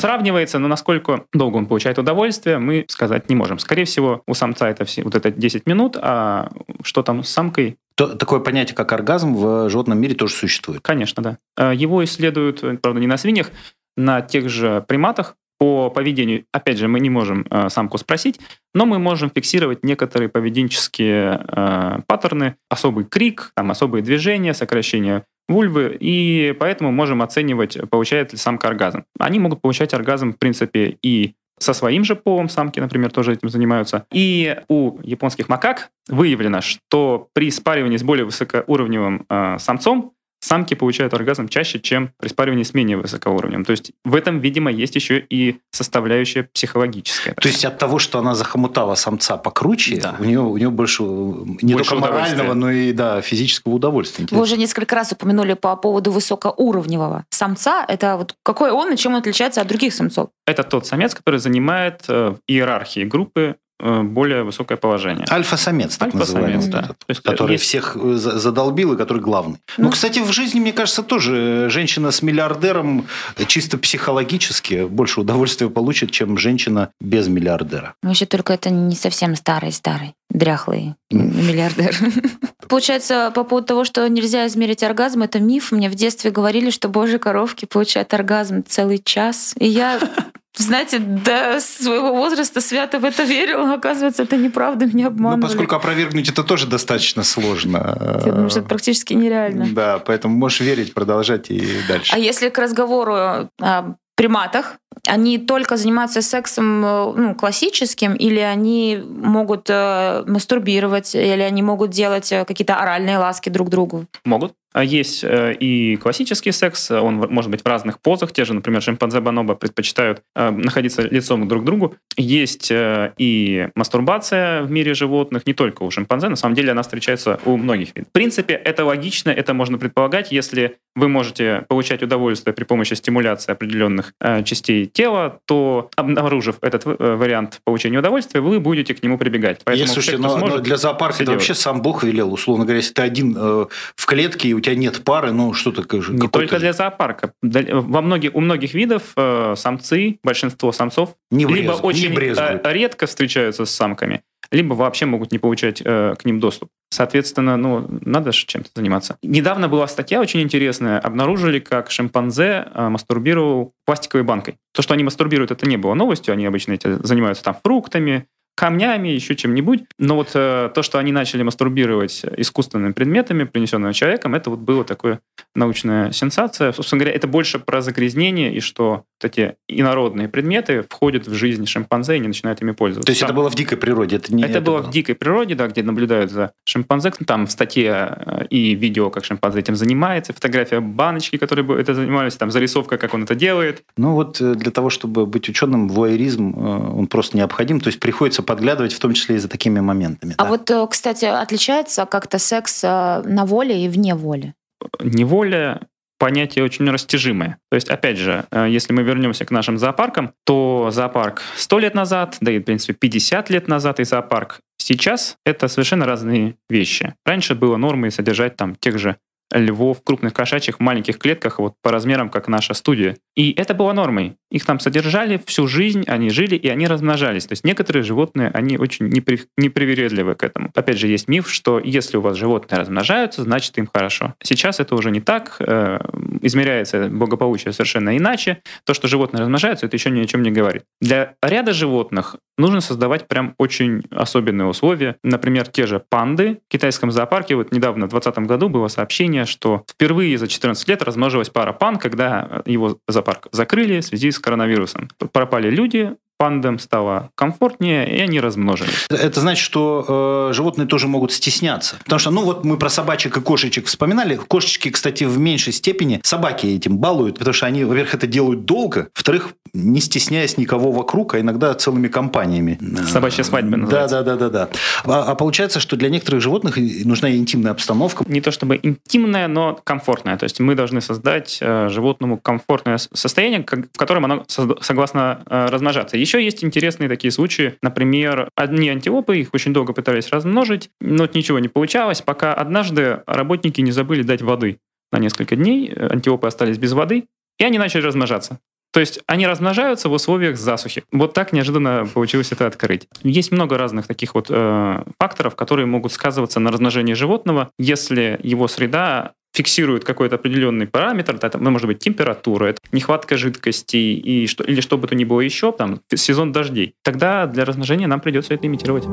сравнивается, 0.47 0.59
но 0.59 0.69
насколько 0.69 1.27
долго 1.33 1.57
он 1.57 1.67
получает 1.67 1.99
удовольствие, 1.99 2.59
мы 2.59 2.85
сказать 2.89 3.29
не 3.29 3.37
можем. 3.37 3.59
Скорее 3.59 3.85
всего, 3.85 4.23
у 4.27 4.35
самца 4.35 4.69
это 4.69 4.85
все, 4.85 5.03
вот 5.03 5.15
это 5.15 5.31
10 5.31 5.67
минут, 5.67 5.97
а 6.01 6.49
что 6.83 7.03
там 7.03 7.23
с 7.23 7.29
самкой, 7.29 7.77
то, 7.97 8.15
такое 8.15 8.41
понятие, 8.41 8.75
как 8.75 8.93
оргазм, 8.93 9.35
в 9.35 9.71
животном 9.71 9.99
мире 9.99 10.15
тоже 10.15 10.35
существует. 10.35 10.83
Конечно, 10.83 11.23
да. 11.23 11.39
Э, 11.57 11.73
его 11.75 12.05
исследуют, 12.05 12.63
правда, 12.83 13.01
не 13.01 13.07
на 13.07 13.17
свиньях, 13.17 13.51
на 13.97 14.21
тех 14.21 14.49
же 14.49 14.85
приматах. 14.87 15.37
По 15.59 15.91
поведению, 15.91 16.45
опять 16.53 16.79
же, 16.79 16.87
мы 16.87 17.01
не 17.01 17.11
можем 17.11 17.47
э, 17.51 17.69
самку 17.71 17.99
спросить, 17.99 18.41
но 18.75 18.85
мы 18.85 18.99
можем 18.99 19.31
фиксировать 19.31 19.85
некоторые 19.85 20.29
поведенческие 20.29 21.45
э, 21.49 22.01
паттерны, 22.07 22.57
особый 22.69 23.05
крик, 23.05 23.53
там, 23.57 23.71
особые 23.71 24.03
движения, 24.03 24.53
сокращение 24.53 25.25
вульвы, 25.49 25.97
и 25.99 26.55
поэтому 26.59 26.93
можем 26.93 27.23
оценивать, 27.23 27.79
получает 27.89 28.33
ли 28.33 28.39
самка 28.39 28.69
оргазм. 28.69 29.05
Они 29.19 29.39
могут 29.39 29.63
получать 29.63 29.95
оргазм, 29.95 30.33
в 30.33 30.39
принципе, 30.39 30.99
и 31.03 31.35
со 31.59 31.73
своим 31.73 32.05
же 32.05 32.17
полом 32.17 32.49
самки, 32.49 32.81
например, 32.81 33.11
тоже 33.11 33.33
этим 33.33 33.49
занимаются. 33.49 34.07
И 34.13 34.59
у 34.69 34.99
японских 35.03 35.49
макак 35.49 35.91
выявлено, 36.09 36.61
что 36.61 37.29
при 37.33 37.51
спаривании 37.51 37.97
с 37.97 38.03
более 38.03 38.27
высокоуровневым 38.27 39.25
э, 39.29 39.57
самцом 39.59 40.13
самки 40.47 40.75
получают 40.75 41.13
оргазм 41.15 41.49
чаще, 41.49 41.81
чем 41.81 42.13
при 42.19 42.29
спаривании 42.29 42.63
с 42.63 42.73
менее 42.73 42.97
высокоуровнем. 42.97 43.65
То 43.65 43.73
есть 43.73 43.93
в 44.05 44.15
этом, 44.15 44.41
видимо, 44.41 44.71
есть 44.71 44.95
еще 44.95 45.19
и 45.19 45.59
составляющая 45.73 46.45
психологическая. 46.45 47.35
То 47.35 47.49
есть 47.49 47.65
от 47.65 47.79
того, 47.79 47.99
что 47.99 48.19
она 48.19 48.35
захомутала 48.35 48.95
самца 48.95 49.37
покруче, 49.37 50.01
да. 50.01 50.17
у, 50.19 50.25
нее, 50.25 50.41
у 50.41 50.57
нее 50.57 50.71
больше 50.71 51.03
не 51.03 51.75
больше 51.75 51.91
только 51.91 52.07
морального, 52.07 52.55
но 52.55 52.71
и 52.71 52.93
да, 52.93 53.21
физического 53.21 53.75
удовольствия. 53.75 54.23
Интересно. 54.23 54.39
Вы 54.39 54.45
уже 54.45 54.57
несколько 54.57 54.95
раз 54.95 55.13
упомянули 55.13 55.55
по 55.55 55.75
поводу 55.77 56.13
высокоуровневого 56.13 57.25
самца. 57.31 57.85
Это 57.87 58.17
вот 58.17 58.35
какой 58.43 58.71
он 58.71 58.93
и 58.93 58.97
чем 58.97 59.13
он 59.13 59.19
отличается 59.19 59.61
от 59.61 59.67
других 59.67 59.93
самцов? 59.93 60.31
Это 60.47 60.63
тот 60.63 60.87
самец, 60.87 61.15
который 61.15 61.41
занимает 61.41 62.05
э, 62.09 62.31
в 62.31 62.39
иерархии 62.47 63.05
группы 63.05 63.37
Э, 63.47 63.66
более 63.81 64.43
высокое 64.43 64.79
положение. 64.79 65.27
Альфа-самец, 65.31 65.97
так 65.97 66.15
Альфа-самец, 66.15 66.65
да. 66.67 66.81
Этот, 66.81 66.97
есть, 67.09 67.21
который 67.21 67.53
есть... 67.53 67.65
всех 67.65 67.97
э, 67.97 68.15
задолбил 68.15 68.95
и 68.95 68.97
который 68.97 69.23
главный. 69.23 69.59
Ну, 69.77 69.85
ну, 69.85 69.91
кстати, 69.91 70.21
в 70.21 70.33
жизни, 70.33 70.61
мне 70.61 70.73
кажется, 70.73 71.03
тоже 71.03 71.69
женщина 71.71 72.11
с 72.11 72.23
миллиардером 72.23 73.07
чисто 73.47 73.79
психологически 73.79 74.87
больше 74.87 75.21
удовольствия 75.21 75.69
получит, 75.69 76.11
чем 76.11 76.39
женщина 76.39 76.91
без 77.01 77.29
миллиардера. 77.29 77.95
Вообще, 78.03 78.27
только 78.27 78.53
это 78.53 78.71
не 78.71 78.95
совсем 78.95 79.37
старый-старый, 79.37 80.15
дряхлый 80.31 80.95
миллиардер. 81.11 81.95
Получается, 82.69 83.33
по 83.35 83.45
поводу 83.45 83.67
того, 83.67 83.85
что 83.85 84.09
нельзя 84.09 84.47
измерить 84.47 84.83
оргазм, 84.83 85.23
это 85.23 85.41
миф. 85.41 85.73
Мне 85.73 85.89
в 85.89 85.95
детстве 85.95 86.31
говорили, 86.31 86.71
что 86.71 86.89
божьи 86.89 87.19
коровки 87.19 87.65
получают 87.65 88.13
оргазм 88.15 88.65
целый 88.67 88.99
час. 89.03 89.55
И 89.59 89.67
я 89.67 90.01
знаете, 90.57 90.99
до 90.99 91.61
своего 91.61 92.15
возраста 92.15 92.61
свято 92.61 92.99
в 92.99 93.05
это 93.05 93.23
верил, 93.23 93.73
оказывается, 93.73 94.23
это 94.23 94.37
неправда, 94.37 94.87
меня 94.87 95.09
обманывали. 95.09 95.43
Ну, 95.43 95.49
поскольку 95.49 95.75
опровергнуть 95.75 96.29
это 96.29 96.43
тоже 96.43 96.67
достаточно 96.67 97.25
сложно. 97.25 98.21
Я 98.25 98.33
думаю, 98.33 98.51
что 98.51 98.61
это 98.61 98.69
практически 98.69 99.15
нереально. 99.15 99.67
Да, 99.71 99.99
поэтому 99.99 100.37
можешь 100.37 100.61
верить, 100.61 100.95
продолжать 100.95 101.51
и 101.51 101.63
дальше. 101.89 102.13
А 102.15 102.19
если 102.19 102.49
к 102.49 102.59
разговору 102.59 103.15
о 103.15 103.95
приматах, 104.17 104.79
они 105.07 105.39
только 105.39 105.77
занимаются 105.77 106.23
сексом 106.23 106.81
ну, 106.81 107.35
классическим, 107.35 108.15
или 108.15 108.41
они 108.41 109.03
могут 109.07 109.69
э, 109.69 110.25
мастурбировать, 110.27 111.15
или 111.15 111.43
они 111.43 111.63
могут 111.63 111.91
делать 111.91 112.33
э, 112.33 112.45
какие-то 112.45 112.77
оральные 112.77 113.19
ласки 113.19 113.49
друг 113.49 113.69
другу? 113.69 114.07
Могут. 114.25 114.55
А 114.77 114.85
есть 114.85 115.25
э, 115.25 115.55
и 115.59 115.97
классический 115.97 116.53
секс, 116.53 116.91
он 116.91 117.15
может 117.15 117.51
быть 117.51 117.63
в 117.63 117.67
разных 117.67 117.99
позах. 117.99 118.33
Те 118.33 118.45
же, 118.45 118.53
например, 118.53 118.83
шимпанзе 118.83 119.21
бонобо 119.21 119.55
предпочитают 119.55 120.21
э, 120.35 120.51
находиться 120.51 121.01
лицом 121.01 121.49
друг 121.49 121.63
к 121.63 121.65
другу. 121.65 121.95
Есть 122.19 122.71
э, 122.71 123.15
и 123.17 123.69
мастурбация 123.75 124.63
в 124.65 124.71
мире 124.71 124.93
животных, 124.93 125.47
не 125.47 125.55
только 125.55 125.83
у 125.83 125.91
шимпанзе, 125.91 126.29
на 126.29 126.37
самом 126.37 126.55
деле 126.55 126.73
она 126.73 126.83
встречается 126.83 127.41
у 127.47 127.57
многих 127.57 127.97
видов. 127.97 128.11
В 128.11 128.13
принципе, 128.13 128.53
это 128.53 128.85
логично, 128.85 129.31
это 129.31 129.55
можно 129.55 129.79
предполагать, 129.79 130.31
если 130.31 130.77
вы 130.95 131.09
можете 131.09 131.65
получать 131.69 132.03
удовольствие 132.03 132.53
при 132.53 132.65
помощи 132.65 132.95
стимуляции 132.95 133.53
определенных 133.53 134.15
частей 134.45 134.87
тела, 134.87 135.41
то, 135.47 135.91
обнаружив 135.95 136.57
этот 136.63 136.87
вариант 136.87 137.61
получения 137.65 137.99
удовольствия, 137.99 138.41
вы 138.41 138.61
будете 138.61 138.95
к 138.95 139.03
нему 139.03 139.19
прибегать. 139.19 139.61
Поэтому 139.65 139.89
Слушайте, 139.89 140.19
но, 140.19 140.39
но 140.39 140.59
для 140.59 140.79
зоопарка 140.79 141.23
это 141.23 141.33
вообще 141.33 141.55
сам 141.55 141.83
Бог 141.83 142.03
велел, 142.03 142.33
условно 142.33 142.65
говоря, 142.65 142.79
если 142.79 142.95
ты 142.95 143.03
один 143.03 143.37
э, 143.37 143.67
в 143.95 144.07
клетке, 144.07 144.49
и 144.49 144.55
у 144.55 144.61
тебя 144.67 144.77
нет 144.77 145.05
пары, 145.05 145.33
ну 145.33 145.53
что-то... 145.53 145.83
Не 146.11 146.29
только 146.29 146.59
для 146.59 146.73
зоопарка. 146.73 147.33
Во 147.43 148.03
многих, 148.03 148.35
у 148.35 148.41
многих 148.41 148.75
видов 148.75 149.13
э, 149.17 149.55
самцы, 149.57 150.19
большинство 150.23 150.73
самцов, 150.73 151.15
не 151.31 151.47
либо 151.47 151.73
очень 151.73 152.11
не 152.11 152.17
э, 152.17 152.73
редко 152.73 153.07
встречаются 153.07 153.65
с 153.65 153.71
самками, 153.71 154.23
либо 154.51 154.75
вообще 154.75 155.07
могут 155.07 155.33
не 155.33 155.39
получать 155.39 155.81
э, 155.85 156.15
к 156.19 156.25
ним 156.25 156.41
доступ. 156.41 156.69
Соответственно, 156.91 157.57
ну, 157.57 157.87
надо 158.03 158.33
же 158.33 158.47
чем-то 158.47 158.71
заниматься. 158.75 159.19
Недавно 159.23 159.69
была 159.69 159.87
статья 159.89 160.21
очень 160.21 160.41
интересная. 160.41 160.99
Обнаружили, 160.99 161.59
как 161.59 161.91
шимпанзе 161.91 162.67
э, 162.73 162.89
мастурбировал 162.89 163.73
пластиковой 163.85 164.25
банкой. 164.25 164.57
То, 164.73 164.83
что 164.83 164.95
они 164.95 165.05
мастурбируют, 165.05 165.51
это 165.51 165.67
не 165.67 165.77
было 165.77 165.95
новостью. 165.95 166.33
Они 166.33 166.47
обычно 166.47 166.73
эти, 166.73 167.05
занимаются 167.05 167.45
там 167.45 167.57
фруктами, 167.63 168.27
камнями, 168.57 169.09
еще 169.09 169.37
чем-нибудь. 169.37 169.85
Но 169.99 170.17
вот 170.17 170.31
э, 170.35 170.71
то, 170.75 170.83
что 170.83 170.99
они 170.99 171.13
начали 171.13 171.43
мастурбировать 171.43 172.25
искусственными 172.39 172.93
предметами, 172.93 173.45
принесенными 173.45 173.93
человеком, 173.93 174.35
это 174.35 174.51
вот 174.51 174.61
было 174.61 174.83
такое 174.83 175.21
научная 175.55 176.11
сенсация. 176.11 176.73
Собственно 176.73 177.01
говоря, 177.01 177.15
это 177.15 177.29
больше 177.29 177.59
про 177.59 177.83
загрязнение 177.83 178.55
и 178.55 178.61
что 178.61 179.05
вот 179.23 179.31
эти 179.31 179.57
инородные 179.69 180.29
предметы 180.29 180.83
входят 180.89 181.27
в 181.27 181.35
жизнь 181.35 181.67
шимпанзе 181.67 182.17
и 182.17 182.19
не 182.19 182.29
начинают 182.29 182.63
ими 182.63 182.73
пользоваться. 182.73 183.07
То 183.07 183.11
есть 183.11 183.21
Там, 183.21 183.29
это 183.29 183.37
было 183.37 183.51
в 183.51 183.55
дикой 183.55 183.77
природе? 183.77 184.17
Это, 184.17 184.35
не 184.35 184.43
это, 184.43 184.53
это 184.53 184.61
было, 184.63 184.79
было 184.79 184.89
в 184.89 184.91
дикой 184.91 185.15
природе, 185.15 185.55
да, 185.55 185.69
где 185.69 185.83
наблюдают 185.83 186.31
за 186.31 186.53
шимпанзе. 186.65 187.13
Там 187.27 187.47
в 187.47 187.51
статье 187.51 188.17
э, 188.25 188.47
и 188.49 188.75
видео, 188.75 189.11
как 189.11 189.27
шимпанзе 189.27 189.61
этим 189.61 189.77
занимается, 189.77 190.33
фотография 190.33 190.81
баночки, 190.81 191.37
которые 191.37 191.79
это 191.79 191.95
занимались, 191.95 192.37
там 192.37 192.51
зарисовка, 192.51 192.97
как 192.97 193.13
он 193.13 193.25
это 193.25 193.35
делает. 193.35 193.83
Ну 193.99 194.13
вот 194.13 194.41
э, 194.41 194.55
для 194.55 194.71
того, 194.71 194.89
чтобы 194.89 195.27
быть 195.27 195.49
ученым, 195.49 195.89
вуайеризм, 195.89 196.57
он 196.57 197.07
просто 197.07 197.37
необходим. 197.37 197.81
То 197.81 197.89
есть 197.89 198.01
приходится 198.01 198.43
подглядывать, 198.47 198.93
в 198.93 198.99
том 198.99 199.13
числе 199.13 199.37
и 199.37 199.39
за 199.39 199.49
такими 199.49 199.81
моментами. 199.81 200.35
А 200.39 200.45
да. 200.45 200.49
вот, 200.49 200.71
э, 200.71 200.87
кстати, 200.89 201.25
отличается 201.27 202.07
как-то 202.07 202.39
секс 202.39 202.83
э, 202.83 203.23
на 203.25 203.45
воле 203.45 203.85
и 203.85 203.89
вне 203.89 204.15
воли? 204.15 204.55
Неволя 205.01 205.81
понятие 206.19 206.65
очень 206.65 206.89
растяжимое. 206.91 207.59
То 207.71 207.75
есть, 207.75 207.89
опять 207.89 208.17
же, 208.17 208.47
э, 208.51 208.67
если 208.71 208.93
мы 208.93 209.03
вернемся 209.03 209.45
к 209.45 209.51
нашим 209.51 209.79
зоопаркам, 209.79 210.33
то 210.45 210.91
зоопарк 210.91 211.43
100 211.57 211.79
лет 211.79 211.95
назад, 211.95 212.37
да 212.41 212.53
и, 212.53 212.59
в 212.59 212.63
принципе, 212.63 212.95
50 212.95 213.51
лет 213.51 213.69
назад 213.69 214.01
и 214.01 214.05
зоопарк 214.05 214.61
сейчас— 214.79 215.37
это 215.45 215.69
совершенно 215.69 216.07
разные 216.07 216.57
вещи. 216.71 217.15
Раньше 217.25 217.55
было 217.55 217.77
нормой 217.77 218.11
содержать 218.11 218.57
там 218.57 218.77
тех 218.77 218.99
же 218.99 219.17
львов, 219.53 220.03
крупных 220.03 220.33
кошачьих, 220.33 220.81
маленьких 220.81 221.19
клетках, 221.19 221.59
вот 221.59 221.75
по 221.83 221.91
размерам, 221.91 222.31
как 222.31 222.49
наша 222.49 222.75
студия. 222.75 223.17
И 223.37 223.53
это 223.53 223.75
было 223.75 223.93
нормой. 223.93 224.37
Их 224.51 224.65
там 224.65 224.81
содержали 224.81 225.41
всю 225.45 225.67
жизнь, 225.67 226.05
они 226.07 226.31
жили 226.31 226.57
и 226.57 226.69
они 226.69 226.87
размножались. 226.87 227.47
То 227.47 227.53
есть 227.53 227.65
некоторые 227.65 228.03
животные, 228.03 228.51
они 228.55 228.79
очень 228.79 229.09
непри... 229.09 229.41
непривередливы 229.57 230.35
к 230.35 230.43
этому. 230.43 230.71
Опять 230.75 230.99
же, 230.99 231.09
есть 231.09 231.29
миф, 231.29 231.51
что 231.51 231.79
если 231.79 232.17
у 232.17 232.21
вас 232.21 232.37
животные 232.37 232.79
размножаются, 232.79 233.43
значит 233.43 233.77
им 233.79 233.89
хорошо. 233.93 234.35
Сейчас 234.43 234.81
это 234.81 234.95
уже 234.95 235.11
не 235.11 235.21
так. 235.21 235.57
Э, 235.61 235.99
измеряется 236.43 237.09
благополучие 237.09 237.73
совершенно 237.73 238.17
иначе. 238.17 238.63
То, 238.85 238.95
что 238.95 239.09
животные 239.09 239.41
размножаются, 239.41 239.87
это 239.87 239.97
еще 239.97 240.11
ни 240.11 240.21
о 240.21 240.27
чем 240.27 240.43
не 240.43 240.51
говорит. 240.51 240.85
Для 241.01 241.35
ряда 241.43 241.73
животных 241.73 242.37
нужно 242.57 242.81
создавать 242.81 243.29
прям 243.29 243.55
очень 243.59 244.03
особенные 244.11 244.67
условия. 244.67 245.17
Например, 245.23 245.67
те 245.67 245.87
же 245.87 246.03
панды 246.09 246.61
в 246.69 246.73
китайском 246.73 247.11
зоопарке. 247.11 247.55
Вот 247.57 247.73
недавно, 247.73 248.07
в 248.07 248.11
2020 248.11 248.49
году, 248.49 248.69
было 248.69 248.89
сообщение 248.89 249.36
исследование, 249.37 249.47
что 249.47 249.85
впервые 249.91 250.39
за 250.39 250.49
14 250.49 250.89
лет 250.89 251.03
размножилась 251.03 251.51
пара 251.51 251.73
пан, 251.73 251.97
когда 251.97 252.63
его 252.67 252.99
зоопарк 253.07 253.49
закрыли 253.53 254.01
в 254.01 254.05
связи 254.05 254.31
с 254.31 254.39
коронавирусом. 254.39 255.09
Пропали 255.33 255.71
люди, 255.71 256.17
пандам 256.39 256.79
стало 256.79 257.31
комфортнее, 257.35 258.17
и 258.17 258.21
они 258.21 258.41
размножились. 258.41 259.07
Это 259.11 259.41
значит, 259.41 259.65
что 259.65 260.49
э, 260.51 260.53
животные 260.55 260.87
тоже 260.87 261.09
могут 261.09 261.33
стесняться. 261.33 261.97
Потому 262.05 262.19
что, 262.19 262.31
ну 262.31 262.43
вот 262.43 262.65
мы 262.65 262.77
про 262.77 262.89
собачек 262.89 263.37
и 263.37 263.41
кошечек 263.41 263.87
вспоминали. 263.87 264.37
Кошечки, 264.37 264.91
кстати, 264.91 265.25
в 265.25 265.39
меньшей 265.39 265.73
степени 265.73 266.21
собаки 266.23 266.67
этим 266.67 266.99
балуют, 266.99 267.39
потому 267.39 267.55
что 267.55 267.67
они, 267.67 267.85
во-первых, 267.85 268.15
это 268.15 268.27
делают 268.27 268.65
долго, 268.65 269.09
во-вторых, 269.15 269.53
не 269.73 270.01
стесняясь 270.01 270.57
никого 270.57 270.91
вокруг, 270.91 271.35
а 271.35 271.41
иногда 271.41 271.75
целыми 271.75 272.09
компаниями. 272.09 272.79
Собачья 273.07 273.43
свадьба 273.43 273.77
называется. 273.77 274.23
Да, 274.23 274.23
да, 274.23 274.37
да, 274.37 274.49
да, 274.49 274.67
да. 274.67 274.69
А, 275.05 275.33
а 275.33 275.35
получается, 275.35 275.81
что 275.81 275.97
для 275.97 276.09
некоторых 276.09 276.41
животных 276.41 276.77
нужна 276.77 277.31
интимная 277.31 277.73
обстановка. 277.73 278.25
Не 278.27 278.41
то 278.41 278.51
чтобы 278.51 278.79
интимная, 278.83 279.49
но 279.49 279.79
комфортная. 279.85 280.37
То 280.37 280.45
есть 280.45 280.61
мы 280.61 280.75
должны 280.75 281.01
создать 281.01 281.59
э, 281.61 281.89
животному 281.91 282.39
комфортное 282.39 282.99
состояние, 282.99 283.63
как, 283.63 283.87
в 283.93 283.99
котором 283.99 284.25
оно 284.25 284.45
согласно 284.49 285.41
э, 285.47 285.67
размножаться. 285.67 286.17
Еще 286.27 286.43
есть 286.43 286.65
интересные 286.65 287.09
такие 287.09 287.31
случаи. 287.31 287.75
Например, 287.83 288.49
одни 288.57 288.89
антилопы, 288.89 289.39
их 289.39 289.51
очень 289.55 289.73
долго 289.73 289.93
пытались 289.93 290.31
размножить, 290.31 290.91
но 291.01 291.29
ничего 291.33 291.61
не 291.61 291.69
получалось, 291.69 292.21
пока 292.21 292.53
однажды 292.53 293.23
работники 293.29 293.81
не 293.81 293.93
забыли 293.93 294.23
дать 294.23 294.43
воды 294.43 294.79
на 295.13 295.21
несколько 295.21 295.55
дней, 295.55 295.89
антилопы 295.95 296.49
остались 296.49 296.79
без 296.79 296.95
воды, 296.95 297.27
и 297.61 297.65
они 297.65 297.79
начали 297.79 298.03
размножаться. 298.03 298.59
То 298.93 298.99
есть 298.99 299.21
они 299.29 299.47
размножаются 299.47 300.09
в 300.09 300.15
условиях 300.15 300.57
засухи. 300.57 301.05
Вот 301.13 301.33
так 301.33 301.53
неожиданно 301.53 302.09
получилось 302.13 302.51
это 302.51 302.67
открыть. 302.67 303.07
Есть 303.23 303.53
много 303.53 303.79
разных 303.79 304.09
таких 304.09 304.35
вот 304.35 304.47
э, 304.51 305.05
факторов, 305.21 305.55
которые 305.55 305.87
могут 305.87 306.13
сказываться 306.13 306.59
на 306.59 306.73
размножении 306.73 307.15
животного, 307.15 307.71
если 307.79 308.41
его 308.43 308.67
среда 308.67 309.35
фиксирует 309.57 310.05
какой-то 310.05 310.35
определенный 310.35 310.87
параметр, 310.87 311.39
это 311.41 311.59
ну, 311.59 311.71
может 311.71 311.87
быть 311.87 311.99
температура, 311.99 312.67
это 312.67 312.81
нехватка 312.93 313.39
жидкости 313.39 313.97
и 313.97 314.47
что, 314.47 314.63
или 314.63 314.83
что 314.83 314.99
бы 314.99 315.09
то 315.09 315.15
ни 315.15 315.25
было 315.25 315.41
еще, 315.41 315.73
там, 315.73 316.01
сезон 316.15 316.53
дождей, 316.53 316.95
тогда 317.03 317.47
для 317.47 317.65
размножения 317.65 318.07
нам 318.07 318.21
придется 318.21 318.53
это 318.53 318.67
имитировать. 318.67 319.07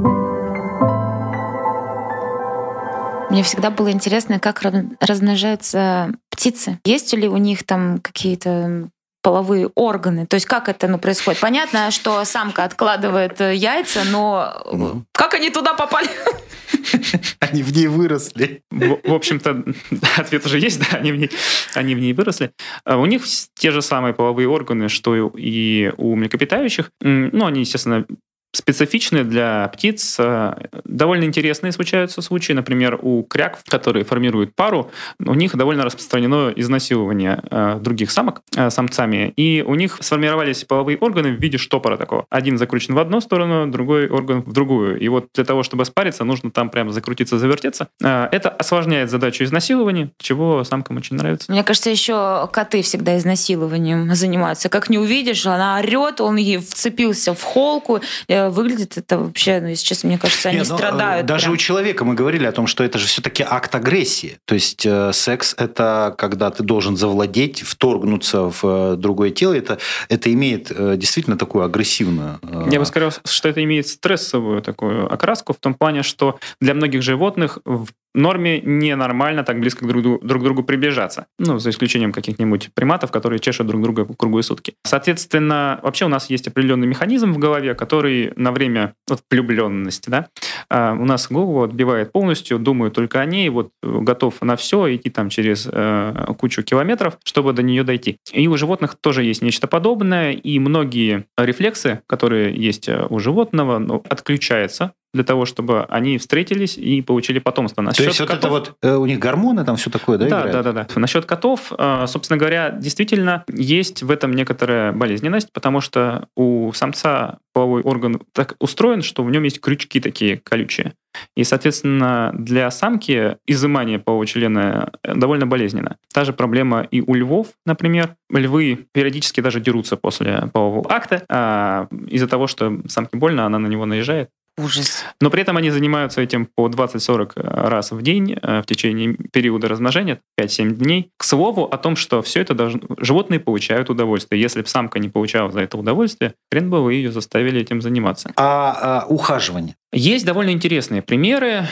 Мне 3.30 3.42
всегда 3.42 3.72
было 3.72 3.90
интересно, 3.90 4.38
как 4.38 4.62
размножаются 5.00 6.12
птицы. 6.30 6.80
Есть 6.86 7.14
ли 7.14 7.28
у 7.28 7.38
них 7.38 7.64
там 7.64 8.00
какие-то 8.00 8.90
половые 9.24 9.72
органы. 9.74 10.28
То 10.28 10.36
есть 10.36 10.46
как 10.46 10.70
это 10.70 10.88
ну, 10.88 11.00
происходит? 11.00 11.40
Понятно, 11.40 11.90
что 11.90 12.24
самка 12.26 12.66
откладывает 12.66 13.42
э, 13.42 13.56
яйца, 13.56 14.04
но 14.04 14.62
ну. 14.72 15.06
как 15.14 15.34
они 15.34 15.50
туда 15.50 15.74
попали? 15.74 16.10
Они 17.40 17.64
в 17.64 17.72
ней 17.72 17.88
выросли. 17.88 18.62
В, 18.72 19.00
в 19.04 19.14
общем-то, 19.14 19.64
ответ 20.18 20.46
уже 20.46 20.60
есть, 20.60 20.80
да, 20.80 20.98
они 20.98 21.12
в 21.12 21.18
ней, 21.18 21.30
они 21.76 21.96
в 21.96 22.00
ней 22.00 22.14
выросли. 22.14 22.52
А 22.84 22.98
у 22.98 23.06
них 23.06 23.24
те 23.56 23.72
же 23.72 23.82
самые 23.82 24.14
половые 24.14 24.50
органы, 24.50 24.90
что 24.90 25.32
и 25.36 25.94
у 25.98 26.16
млекопитающих. 26.16 26.92
Ну, 27.00 27.46
они, 27.46 27.62
естественно, 27.62 28.06
специфичны 28.54 29.24
для 29.24 29.68
птиц. 29.70 30.18
Э, 30.20 30.54
довольно 30.84 31.26
интересные 31.26 31.72
случаются 31.72 32.22
случаи. 32.22 32.54
Например, 32.54 33.00
у 33.02 33.24
кряк, 33.24 33.60
которые 33.68 34.06
формируют 34.06 34.56
пару, 34.56 34.92
у 35.20 35.34
них 35.34 35.56
довольно 35.56 35.84
распространено 35.84 36.54
изнасилование 36.56 37.42
э, 37.50 37.80
других 37.82 38.12
самок 38.12 38.42
э, 38.56 38.70
самцами. 38.70 39.34
И 39.36 39.64
у 39.66 39.76
них 39.76 39.98
сформировались 40.02 40.64
половые 40.66 40.98
органы 41.00 41.32
в 41.32 41.42
виде 41.42 41.58
штопора 41.58 41.98
такого. 41.98 42.26
Один 42.30 42.58
закручен 42.58 42.94
в 42.94 43.00
одну 43.00 43.22
сторону, 43.22 43.70
другой 43.72 44.08
орган 44.08 44.42
в 44.44 44.54
другую. 44.54 45.00
И 45.00 45.08
вот 45.08 45.28
для 45.34 45.44
того, 45.44 45.64
чтобы 45.64 45.86
спариться, 45.86 46.24
нужно 46.24 46.52
там 46.52 46.70
прямо 46.70 46.92
закрутиться, 46.92 47.40
завертеться. 47.40 47.88
Это 48.00 48.50
осложняет 48.50 49.10
задачу 49.10 49.44
изнасилования, 49.44 50.12
чего 50.18 50.64
самкам 50.64 50.98
очень 50.98 51.16
нравится. 51.16 51.52
Мне 51.52 51.64
кажется, 51.64 51.90
еще 51.90 52.48
коты 52.52 52.84
всегда 52.84 53.18
изнасилованием 53.18 54.14
занимаются. 54.14 54.70
Как 54.70 54.90
не 54.90 55.00
увидишь, 55.00 55.46
она 55.46 55.80
орет, 55.80 56.22
он 56.22 56.36
ей 56.36 56.58
вцепился 56.58 57.34
в 57.34 57.42
холку, 57.42 58.02
выглядит 58.50 58.98
это 58.98 59.18
вообще, 59.18 59.60
ну, 59.62 59.68
если 59.68 59.86
честно, 59.86 60.10
мне 60.10 60.18
кажется, 60.18 60.50
они 60.50 60.60
Нет, 60.60 60.70
ну, 60.70 60.78
страдают. 60.78 61.26
Даже 61.26 61.46
прям. 61.46 61.54
у 61.54 61.58
человека 61.58 62.06
мы 62.06 62.14
говорили 62.14 62.46
о 62.46 62.52
том, 62.52 62.68
что 62.68 62.84
это 62.84 62.98
же 62.98 63.08
все-таки 63.08 63.44
акт 63.48 63.74
агрессии. 63.76 64.38
То 64.46 64.56
есть 64.56 64.86
э, 64.86 65.12
секс– 65.14 65.56
это 65.58 66.14
когда 66.18 66.52
ты 66.52 66.64
должен 66.64 66.98
завладеть, 66.98 67.62
вторгнуться 67.62 68.50
в 68.50 68.60
э, 68.64 68.96
другое 68.98 69.32
тело. 69.32 69.54
Это, 69.54 69.78
это 70.10 70.32
имеет 70.34 70.72
э, 70.72 70.96
действительно 70.98 71.38
такую 71.38 71.64
агрессивную... 71.66 72.40
Э... 72.44 72.68
Я 72.72 72.80
бы 72.80 72.86
сказал, 72.86 73.12
что 73.26 73.50
это 73.50 73.64
имеет 73.64 73.88
стрессовую 73.88 74.62
такую 74.62 75.12
окраску 75.12 75.54
в 75.54 75.58
том 75.58 75.74
плане, 75.74 76.04
что 76.04 76.40
для 76.60 76.74
многих 76.74 77.02
животных 77.02 77.60
в 77.66 77.88
норме 78.14 78.62
ненормально 78.62 79.44
так 79.44 79.60
близко 79.60 79.86
друг, 79.86 80.24
друг 80.24 80.42
к 80.42 80.46
другу 80.46 80.64
приближаться. 80.64 81.28
Ну, 81.40 81.60
за 81.60 81.70
исключением 81.70 82.12
каких-нибудь 82.12 82.72
приматов, 82.74 83.12
которые 83.12 83.40
чешут 83.40 83.68
друг 83.68 83.82
друга 83.82 84.06
круглые 84.06 84.44
сутки. 84.44 84.76
Соответственно, 84.84 85.80
вообще 85.84 86.06
у 86.06 86.10
нас 86.10 86.30
есть 86.30 86.48
определенный 86.48 86.88
механизм 86.88 87.34
в 87.34 87.38
голове, 87.38 87.76
который 87.76 88.34
на 88.36 88.52
время 88.52 88.94
вот, 89.10 89.22
влюбленности, 89.30 90.10
да, 90.10 90.28
а, 90.70 90.94
у 90.94 91.06
нас 91.06 91.28
голову 91.30 91.64
отбивает 91.64 92.12
полностью, 92.12 92.60
думаю 92.60 92.92
только 92.92 93.20
о 93.20 93.26
ней, 93.26 93.50
вот 93.50 93.72
готов 93.82 94.42
на 94.42 94.56
все, 94.56 94.96
идти 94.96 95.10
там 95.10 95.30
через 95.30 95.68
э, 95.72 96.26
кучу 96.38 96.64
километров, 96.64 97.18
чтобы 97.24 97.54
до 97.54 97.64
нее 97.64 97.84
дойти. 97.84 98.18
И 98.32 98.48
у 98.48 98.58
животных 98.58 98.96
тоже 99.00 99.24
есть 99.24 99.42
нечто 99.42 99.68
подобное, 99.68 100.32
и 100.32 100.60
многие 100.60 101.26
рефлексы, 101.38 102.02
которые 102.08 102.56
есть 102.56 102.90
э, 102.90 103.06
у 103.10 103.20
животного, 103.20 103.80
ну, 103.80 104.04
отключаются 104.10 104.94
для 105.14 105.24
того, 105.24 105.46
чтобы 105.46 105.86
они 105.86 106.18
встретились 106.18 106.78
и 106.78 107.02
получили 107.02 107.40
потомство. 107.40 107.82
Насчет 107.82 107.98
То 107.98 108.04
есть 108.10 108.20
вот 108.20 108.30
котов... 108.30 108.40
это 108.40 108.50
вот 108.50 108.78
э, 108.82 108.96
у 108.96 109.06
них 109.06 109.20
гормоны 109.20 109.64
там 109.64 109.76
все 109.76 109.90
такое, 109.90 110.18
да? 110.18 110.28
Да, 110.28 110.44
да, 110.48 110.64
да, 110.64 110.72
да. 110.72 110.88
Насчет 110.96 111.26
котов, 111.26 111.72
э, 111.78 112.06
собственно 112.08 112.38
говоря, 112.38 112.72
действительно 112.72 113.44
есть 113.48 114.04
в 114.04 114.10
этом 114.10 114.34
некоторая 114.34 114.92
болезненность, 114.92 115.52
потому 115.54 115.82
что 115.82 116.28
у 116.36 116.72
самца 116.74 117.38
половой 117.54 117.84
орган 117.84 118.20
так 118.32 118.56
устроен, 118.60 119.04
что 119.04 119.24
в 119.24 119.30
нем 119.30 119.44
есть 119.44 119.62
крючки 119.62 120.00
такие 120.00 120.38
колючие. 120.38 120.94
И, 121.36 121.44
соответственно, 121.44 122.32
для 122.34 122.72
самки 122.72 123.38
изымание 123.46 124.00
полового 124.00 124.26
члена 124.26 124.92
э, 125.04 125.14
довольно 125.16 125.46
болезненно. 125.46 125.98
Та 126.12 126.26
же 126.26 126.34
проблема 126.34 126.82
и 126.90 127.02
у 127.02 127.14
львов, 127.14 127.50
например. 127.66 128.16
Львы 128.32 128.88
периодически 128.92 129.42
даже 129.42 129.60
дерутся 129.60 129.96
после 129.96 130.50
полового 130.52 130.92
акта. 130.92 131.24
А 131.30 131.88
из-за 132.08 132.28
того, 132.28 132.48
что 132.48 132.80
самке 132.88 133.18
больно, 133.18 133.46
она 133.46 133.60
на 133.60 133.68
него 133.68 133.86
наезжает. 133.86 134.30
Ужас. 134.58 135.04
Но 135.20 135.32
при 135.32 135.42
этом 135.42 135.58
они 135.58 135.72
занимаются 135.72 136.22
этим 136.22 136.46
по 136.46 136.68
20-40 136.68 137.32
э, 137.36 137.42
раз 137.70 137.92
в 137.92 138.02
день 138.04 138.38
э, 138.40 138.62
в 138.62 138.66
течение 138.68 139.16
периода 139.32 139.68
размножения, 139.68 140.20
5-7 140.40 140.74
дней. 140.74 141.10
К 141.18 141.24
слову 141.24 141.64
о 141.64 141.78
том, 141.78 141.96
что 141.96 142.22
все 142.22 142.42
это 142.42 142.54
должно... 142.54 142.82
животные 143.00 143.40
получают 143.40 143.90
удовольствие. 143.90 144.40
Если 144.40 144.62
бы 144.62 144.68
самка 144.68 145.00
не 145.00 145.10
получала 145.10 145.52
за 145.52 145.62
это 145.62 145.78
удовольствие, 145.78 146.36
хрен 146.52 146.70
бы 146.70 146.84
вы 146.84 146.94
ее 146.94 147.12
заставили 147.12 147.62
этим 147.62 147.82
заниматься. 147.82 148.32
А, 148.36 149.04
а 149.04 149.06
ухаживание? 149.08 149.76
Есть 149.92 150.26
довольно 150.26 150.52
интересные 150.52 151.02
примеры 151.02 151.68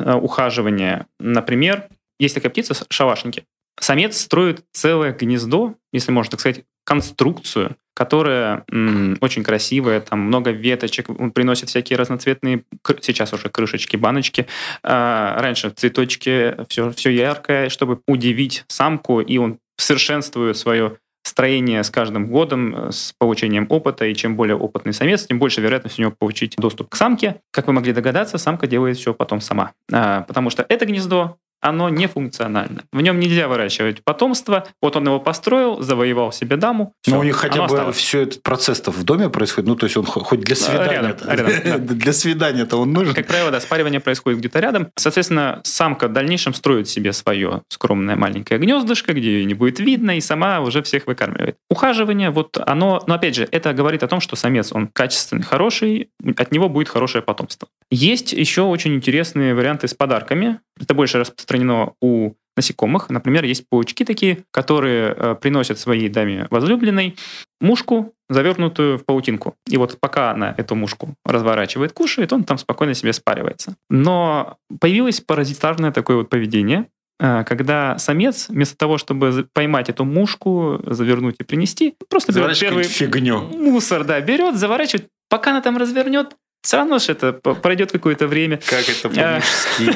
э, 0.00 0.12
ухаживания. 0.12 1.06
Например, 1.20 1.86
есть 2.18 2.34
такая 2.34 2.50
птица, 2.50 2.74
шалашники. 2.90 3.44
Самец 3.80 4.20
строит 4.20 4.64
целое 4.72 5.12
гнездо, 5.12 5.74
если 5.92 6.10
можно 6.10 6.32
так 6.32 6.40
сказать, 6.40 6.64
конструкцию, 6.84 7.76
которая 7.98 8.62
м, 8.70 9.18
очень 9.20 9.42
красивая, 9.42 9.98
там 10.00 10.20
много 10.20 10.52
веточек, 10.52 11.10
он 11.10 11.32
приносит 11.32 11.68
всякие 11.68 11.98
разноцветные, 11.98 12.62
сейчас 13.00 13.32
уже 13.32 13.48
крышечки, 13.48 13.96
баночки, 13.96 14.46
а, 14.84 15.36
раньше 15.40 15.70
цветочки, 15.70 16.54
все, 16.68 16.92
все 16.92 17.10
яркое, 17.10 17.68
чтобы 17.70 18.00
удивить 18.06 18.64
самку, 18.68 19.20
и 19.20 19.36
он 19.38 19.58
совершенствует 19.76 20.56
свое 20.56 20.98
строение 21.24 21.82
с 21.82 21.90
каждым 21.90 22.28
годом, 22.28 22.88
э, 22.88 22.92
с 22.92 23.14
получением 23.18 23.66
опыта, 23.68 24.04
и 24.06 24.14
чем 24.14 24.36
более 24.36 24.56
опытный 24.56 24.92
самец, 24.92 25.26
тем 25.26 25.40
больше 25.40 25.60
вероятность 25.60 25.98
у 25.98 26.02
него 26.02 26.14
получить 26.16 26.54
доступ 26.56 26.90
к 26.90 26.94
самке. 26.94 27.40
Как 27.50 27.66
вы 27.66 27.72
могли 27.72 27.92
догадаться, 27.92 28.38
самка 28.38 28.68
делает 28.68 28.96
все 28.96 29.12
потом 29.12 29.40
сама. 29.40 29.72
А, 29.92 30.20
потому 30.22 30.50
что 30.50 30.64
это 30.68 30.86
гнездо 30.86 31.36
оно 31.60 31.88
не 31.88 32.06
функционально. 32.06 32.84
В 32.92 33.00
нем 33.00 33.18
нельзя 33.20 33.48
выращивать 33.48 34.02
потомство. 34.04 34.66
Вот 34.80 34.96
он 34.96 35.06
его 35.06 35.20
построил, 35.20 35.80
завоевал 35.82 36.32
себе 36.32 36.56
даму. 36.56 36.92
Все, 37.02 37.12
Но 37.14 37.20
у 37.20 37.22
них 37.22 37.36
хотя 37.36 37.60
бы 37.60 37.64
осталось. 37.64 37.96
все 37.96 38.22
этот 38.22 38.42
процесс-то 38.42 38.90
в 38.90 39.02
доме 39.04 39.28
происходит. 39.28 39.68
Ну, 39.68 39.76
то 39.76 39.84
есть 39.86 39.96
он 39.96 40.04
хоть 40.04 40.40
для 40.40 40.56
свидания. 40.56 40.92
Рядом, 40.92 41.30
рядом, 41.30 41.62
да. 41.86 41.94
Для 41.94 42.12
свидания-то 42.12 42.76
он 42.76 42.92
нужен. 42.92 43.14
Как 43.14 43.26
правило, 43.26 43.50
да, 43.50 43.60
спаривание 43.60 44.00
происходит 44.00 44.38
где-то 44.38 44.60
рядом. 44.60 44.88
Соответственно, 44.96 45.60
самка 45.64 46.08
в 46.08 46.12
дальнейшем 46.12 46.54
строит 46.54 46.88
себе 46.88 47.12
свое 47.12 47.62
скромное 47.68 48.16
маленькое 48.16 48.60
гнездышко, 48.60 49.12
где 49.12 49.38
ее 49.38 49.44
не 49.44 49.54
будет 49.54 49.80
видно, 49.80 50.16
и 50.16 50.20
сама 50.20 50.60
уже 50.60 50.82
всех 50.82 51.06
выкармливает. 51.06 51.56
Ухаживание, 51.70 52.30
вот 52.30 52.58
оно, 52.64 53.02
но 53.06 53.14
опять 53.14 53.34
же, 53.34 53.48
это 53.50 53.72
говорит 53.72 54.02
о 54.02 54.08
том, 54.08 54.20
что 54.20 54.36
самец, 54.36 54.72
он 54.72 54.88
качественный, 54.88 55.42
хороший, 55.42 56.10
от 56.36 56.52
него 56.52 56.68
будет 56.68 56.88
хорошее 56.88 57.22
потомство. 57.22 57.68
Есть 57.90 58.32
еще 58.32 58.62
очень 58.62 58.94
интересные 58.94 59.54
варианты 59.54 59.88
с 59.88 59.94
подарками. 59.94 60.60
Это 60.80 60.94
больше 60.94 61.18
распространено 61.18 61.92
у 62.00 62.32
насекомых. 62.58 63.08
Например, 63.08 63.44
есть 63.44 63.68
паучки 63.68 64.04
такие, 64.04 64.44
которые 64.50 65.14
э, 65.16 65.36
приносят 65.40 65.78
своей 65.78 66.08
даме 66.08 66.46
возлюбленной 66.50 67.16
мушку, 67.60 68.12
завернутую 68.28 68.98
в 68.98 69.04
паутинку. 69.04 69.54
И 69.68 69.76
вот 69.76 69.98
пока 70.00 70.32
она 70.32 70.54
эту 70.58 70.74
мушку 70.74 71.14
разворачивает, 71.24 71.92
кушает, 71.92 72.32
он 72.32 72.44
там 72.44 72.58
спокойно 72.58 72.94
себе 72.94 73.12
спаривается. 73.12 73.76
Но 73.88 74.56
появилось 74.80 75.20
паразитарное 75.20 75.92
такое 75.92 76.16
вот 76.16 76.28
поведение, 76.28 76.86
э, 77.20 77.44
когда 77.44 77.96
самец 77.98 78.48
вместо 78.48 78.76
того, 78.76 78.98
чтобы 78.98 79.46
поймать 79.54 79.88
эту 79.88 80.04
мушку, 80.04 80.80
завернуть 80.84 81.36
и 81.38 81.44
принести, 81.44 81.94
просто 82.10 82.32
берет 82.32 82.58
первый 82.58 82.84
фигню. 82.84 83.40
мусор, 83.40 84.04
да, 84.04 84.20
берет, 84.20 84.56
заворачивает, 84.56 85.08
пока 85.30 85.52
она 85.52 85.60
там 85.60 85.76
развернет, 85.76 86.34
все 86.62 86.76
равно 86.76 86.98
же 86.98 87.12
это 87.12 87.32
пройдет 87.32 87.92
какое-то 87.92 88.26
время. 88.26 88.58
Как 88.58 88.88
это 88.88 89.08
по-мужски, 89.08 89.92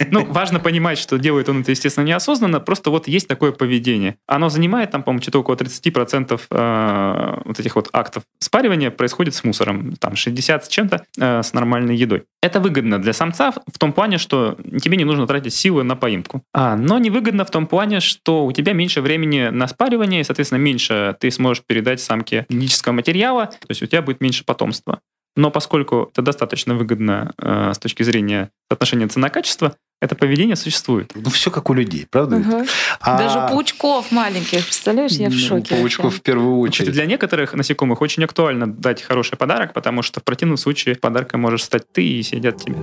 Ну, 0.10 0.24
важно 0.26 0.60
понимать, 0.60 0.98
что 0.98 1.18
делает 1.18 1.48
он 1.48 1.62
это, 1.62 1.72
естественно, 1.72 2.04
неосознанно, 2.04 2.60
просто 2.60 2.90
вот 2.90 3.08
есть 3.08 3.28
такое 3.28 3.52
поведение. 3.52 4.16
Оно 4.26 4.48
занимает 4.48 4.90
там, 4.90 5.02
по-моему, 5.02 5.22
что-то 5.22 5.40
около 5.40 5.56
30% 5.56 6.40
э, 6.50 7.40
вот 7.44 7.60
этих 7.60 7.74
вот 7.74 7.88
актов 7.92 8.22
спаривания 8.38 8.90
происходит 8.90 9.34
с 9.34 9.44
мусором, 9.44 9.96
там 9.96 10.16
60 10.16 10.64
с 10.64 10.68
чем-то 10.68 11.04
э, 11.18 11.42
с 11.42 11.52
нормальной 11.52 11.96
едой. 11.96 12.24
Это 12.42 12.60
выгодно 12.60 13.00
для 13.00 13.12
самца 13.12 13.52
в 13.52 13.78
том 13.78 13.92
плане, 13.92 14.18
что 14.18 14.56
тебе 14.82 14.96
не 14.96 15.04
нужно 15.04 15.26
тратить 15.26 15.54
силы 15.54 15.82
на 15.82 15.96
поимку. 15.96 16.42
А, 16.52 16.76
но 16.76 16.98
невыгодно 16.98 17.44
в 17.44 17.50
том 17.50 17.66
плане, 17.66 18.00
что 18.00 18.44
у 18.44 18.52
тебя 18.52 18.72
меньше 18.72 19.00
времени 19.00 19.48
на 19.48 19.66
спаривание, 19.66 20.20
и, 20.20 20.24
соответственно, 20.24 20.58
меньше 20.58 21.16
ты 21.18 21.30
сможешь 21.30 21.64
передать 21.66 22.00
самке 22.00 22.46
генетического 22.48 22.92
материала, 22.92 23.46
то 23.46 23.66
есть 23.68 23.82
у 23.82 23.86
тебя 23.86 24.02
будет 24.02 24.20
меньше 24.20 24.44
потомства. 24.44 24.93
Но 25.36 25.50
поскольку 25.50 26.10
это 26.12 26.22
достаточно 26.22 26.74
выгодно 26.74 27.32
э, 27.38 27.72
с 27.74 27.78
точки 27.78 28.02
зрения 28.02 28.50
соотношения 28.68 29.08
цена-качество, 29.08 29.76
это 30.00 30.14
поведение 30.14 30.54
существует. 30.54 31.12
Ну, 31.14 31.30
все 31.30 31.50
как 31.50 31.70
у 31.70 31.74
людей, 31.74 32.06
правда? 32.10 32.36
Угу. 32.36 32.66
А... 33.00 33.18
Даже 33.18 33.38
паучков 33.48 34.12
маленьких, 34.12 34.64
представляешь, 34.64 35.12
я 35.12 35.30
в 35.30 35.32
ну, 35.32 35.38
шоке. 35.38 35.76
Паучков 35.76 36.16
в 36.16 36.20
первую 36.20 36.58
очередь. 36.58 36.90
Кстати, 36.90 36.94
для 36.94 37.06
некоторых 37.06 37.54
насекомых 37.54 38.00
очень 38.02 38.22
актуально 38.24 38.66
дать 38.66 39.02
хороший 39.02 39.38
подарок, 39.38 39.72
потому 39.72 40.02
что 40.02 40.20
в 40.20 40.24
противном 40.24 40.58
случае 40.58 40.96
подарком 40.96 41.40
можешь 41.40 41.64
стать 41.64 41.90
ты 41.90 42.06
и 42.06 42.22
сидят 42.22 42.62
тебе. 42.62 42.76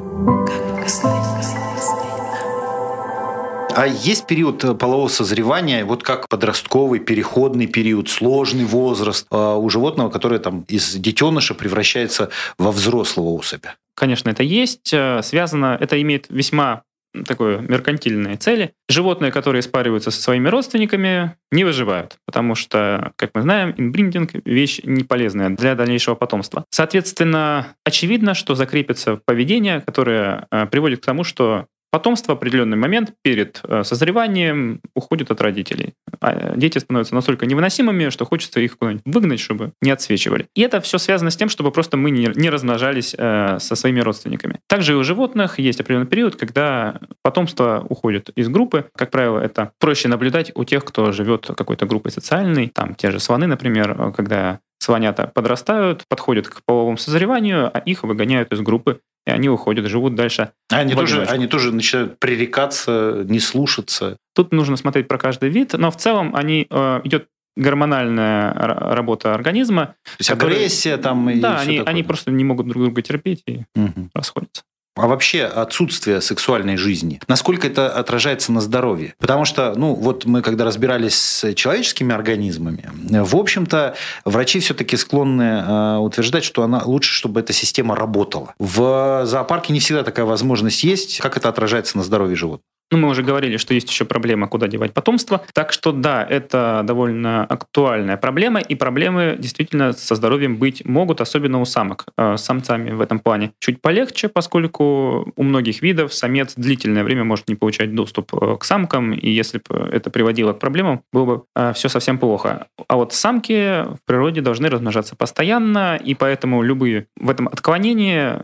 А 3.75 3.87
есть 3.87 4.27
период 4.27 4.63
э, 4.63 4.73
полового 4.73 5.07
созревания, 5.07 5.85
вот 5.85 6.03
как 6.03 6.27
подростковый, 6.27 6.99
переходный 6.99 7.67
период, 7.67 8.09
сложный 8.09 8.65
возраст 8.65 9.27
а, 9.29 9.55
у 9.55 9.69
животного, 9.69 10.09
которое 10.09 10.39
там 10.39 10.65
из 10.67 10.95
детеныша 10.95 11.53
превращается 11.53 12.29
во 12.57 12.71
взрослого 12.71 13.39
особя? 13.39 13.75
Конечно, 13.95 14.29
это 14.29 14.43
есть. 14.43 14.93
Э, 14.93 15.21
связано, 15.23 15.77
это 15.79 16.01
имеет 16.01 16.25
весьма 16.29 16.83
такое 17.27 17.59
меркантильные 17.59 18.37
цели. 18.37 18.73
Животные, 18.89 19.31
которые 19.31 19.61
спариваются 19.61 20.11
со 20.11 20.21
своими 20.21 20.47
родственниками, 20.47 21.35
не 21.51 21.63
выживают, 21.63 22.17
потому 22.25 22.55
что, 22.55 23.11
как 23.15 23.31
мы 23.33 23.41
знаем, 23.41 23.73
инбриндинг– 23.77 24.31
вещь 24.45 24.79
не 24.83 25.03
полезная 25.03 25.49
для 25.49 25.75
дальнейшего 25.75 26.15
потомства. 26.15 26.65
Соответственно, 26.69 27.75
очевидно, 27.83 28.33
что 28.33 28.55
закрепится 28.55 29.19
поведение, 29.25 29.81
которое 29.81 30.47
э, 30.51 30.65
приводит 30.67 31.01
к 31.01 31.05
тому, 31.05 31.23
что 31.23 31.67
Потомство 31.91 32.33
в 32.33 32.37
определенный 32.37 32.77
момент 32.77 33.13
перед 33.21 33.59
э, 33.63 33.83
созреванием 33.83 34.79
уходит 34.95 35.29
от 35.29 35.41
родителей. 35.41 35.93
А 36.21 36.55
дети 36.55 36.77
становятся 36.77 37.13
настолько 37.13 37.45
невыносимыми, 37.45 38.09
что 38.09 38.25
хочется 38.25 38.61
их 38.61 38.77
куда-нибудь 38.77 39.03
выгнать, 39.05 39.39
чтобы 39.41 39.73
не 39.81 39.91
отсвечивали. 39.91 40.47
И 40.55 40.61
это 40.61 40.79
все 40.79 40.97
связано 40.97 41.31
с 41.31 41.35
тем, 41.35 41.49
чтобы 41.49 41.71
просто 41.71 41.97
мы 41.97 42.11
не, 42.11 42.49
размножались 42.49 43.13
э, 43.17 43.57
со 43.59 43.75
своими 43.75 43.99
родственниками. 43.99 44.59
Также 44.67 44.93
и 44.93 44.95
у 44.95 45.03
животных 45.03 45.59
есть 45.59 45.81
определенный 45.81 46.07
период, 46.07 46.37
когда 46.37 46.99
потомство 47.23 47.85
уходит 47.89 48.29
из 48.35 48.47
группы. 48.47 48.89
Как 48.95 49.11
правило, 49.11 49.39
это 49.39 49.73
проще 49.77 50.07
наблюдать 50.07 50.53
у 50.55 50.63
тех, 50.63 50.85
кто 50.85 51.11
живет 51.11 51.47
какой-то 51.57 51.85
группой 51.85 52.13
социальной. 52.13 52.69
Там 52.69 52.95
те 52.95 53.11
же 53.11 53.19
слоны, 53.19 53.47
например, 53.47 53.97
э, 53.99 54.13
когда 54.15 54.59
слонята 54.81 55.27
подрастают, 55.27 56.05
подходят 56.07 56.47
к 56.47 56.61
половому 56.65 56.97
созреванию, 56.97 57.69
а 57.71 57.79
их 57.79 58.03
выгоняют 58.03 58.51
из 58.51 58.61
группы 58.61 59.01
и 59.25 59.31
они 59.31 59.49
уходят, 59.49 59.85
живут 59.87 60.15
дальше. 60.15 60.51
А 60.71 60.77
они, 60.77 60.93
тоже, 60.93 61.23
они 61.23 61.47
тоже 61.47 61.71
начинают 61.71 62.19
пререкаться, 62.19 63.23
не 63.27 63.39
слушаться. 63.39 64.17
Тут 64.33 64.51
нужно 64.51 64.77
смотреть 64.77 65.07
про 65.07 65.17
каждый 65.17 65.49
вид, 65.49 65.73
но 65.73 65.91
в 65.91 65.97
целом 65.97 66.35
они, 66.35 66.67
э, 66.69 67.01
идет 67.03 67.27
гормональная 67.55 68.53
работа 68.53 69.33
организма. 69.33 69.95
То 70.03 70.11
есть 70.19 70.29
который, 70.29 70.55
агрессия 70.55 70.97
там 70.97 71.29
и 71.29 71.39
Да, 71.39 71.59
они, 71.59 71.79
они 71.79 72.03
просто 72.03 72.31
не 72.31 72.43
могут 72.43 72.67
друг 72.67 72.83
друга 72.83 73.01
терпеть 73.01 73.43
и 73.45 73.63
угу. 73.75 74.09
расходятся 74.13 74.63
а 74.95 75.07
вообще 75.07 75.43
отсутствие 75.45 76.21
сексуальной 76.21 76.77
жизни, 76.77 77.19
насколько 77.27 77.67
это 77.67 77.89
отражается 77.89 78.51
на 78.51 78.61
здоровье. 78.61 79.13
Потому 79.19 79.45
что, 79.45 79.73
ну, 79.75 79.93
вот 79.93 80.25
мы 80.25 80.41
когда 80.41 80.65
разбирались 80.65 81.15
с 81.15 81.53
человеческими 81.53 82.13
организмами, 82.13 82.89
в 83.09 83.35
общем-то, 83.35 83.95
врачи 84.25 84.59
все-таки 84.59 84.97
склонны 84.97 85.63
э, 85.65 85.97
утверждать, 85.97 86.43
что 86.43 86.63
она 86.63 86.81
лучше, 86.83 87.13
чтобы 87.13 87.39
эта 87.39 87.53
система 87.53 87.95
работала. 87.95 88.53
В 88.59 89.25
зоопарке 89.25 89.73
не 89.73 89.79
всегда 89.79 90.03
такая 90.03 90.25
возможность 90.25 90.83
есть. 90.83 91.19
Как 91.19 91.37
это 91.37 91.49
отражается 91.49 91.97
на 91.97 92.03
здоровье 92.03 92.35
животных? 92.35 92.65
Ну, 92.91 92.97
мы 92.97 93.07
уже 93.07 93.23
говорили, 93.23 93.55
что 93.55 93.73
есть 93.73 93.89
еще 93.89 94.03
проблема, 94.03 94.49
куда 94.49 94.67
девать 94.67 94.93
потомство. 94.93 95.45
Так 95.53 95.71
что 95.71 95.93
да, 95.93 96.27
это 96.29 96.81
довольно 96.83 97.45
актуальная 97.45 98.17
проблема, 98.17 98.59
и 98.59 98.75
проблемы 98.75 99.37
действительно 99.39 99.93
со 99.93 100.15
здоровьем 100.15 100.57
быть 100.57 100.83
могут, 100.83 101.21
особенно 101.21 101.61
у 101.61 101.65
самок. 101.65 102.05
Э, 102.17 102.35
с 102.35 102.43
самцами 102.43 102.91
в 102.91 102.99
этом 102.99 103.19
плане 103.19 103.53
чуть 103.59 103.81
полегче, 103.81 104.27
поскольку 104.27 105.31
у 105.37 105.43
многих 105.43 105.81
видов 105.81 106.13
самец 106.13 106.53
длительное 106.57 107.05
время 107.05 107.23
может 107.23 107.47
не 107.47 107.55
получать 107.55 107.95
доступ 107.95 108.33
э, 108.33 108.57
к 108.59 108.65
самкам, 108.65 109.13
и 109.13 109.29
если 109.29 109.61
бы 109.69 109.89
это 109.89 110.09
приводило 110.09 110.51
к 110.51 110.59
проблемам, 110.59 111.03
было 111.13 111.25
бы 111.25 111.43
э, 111.55 111.71
все 111.73 111.87
совсем 111.87 112.17
плохо. 112.17 112.67
А 112.89 112.97
вот 112.97 113.13
самки 113.13 113.83
в 113.83 113.99
природе 114.05 114.41
должны 114.41 114.67
размножаться 114.67 115.15
постоянно, 115.15 115.95
и 115.95 116.13
поэтому 116.13 116.61
любые 116.61 117.07
в 117.15 117.29
этом 117.29 117.47
отклонения 117.47 118.43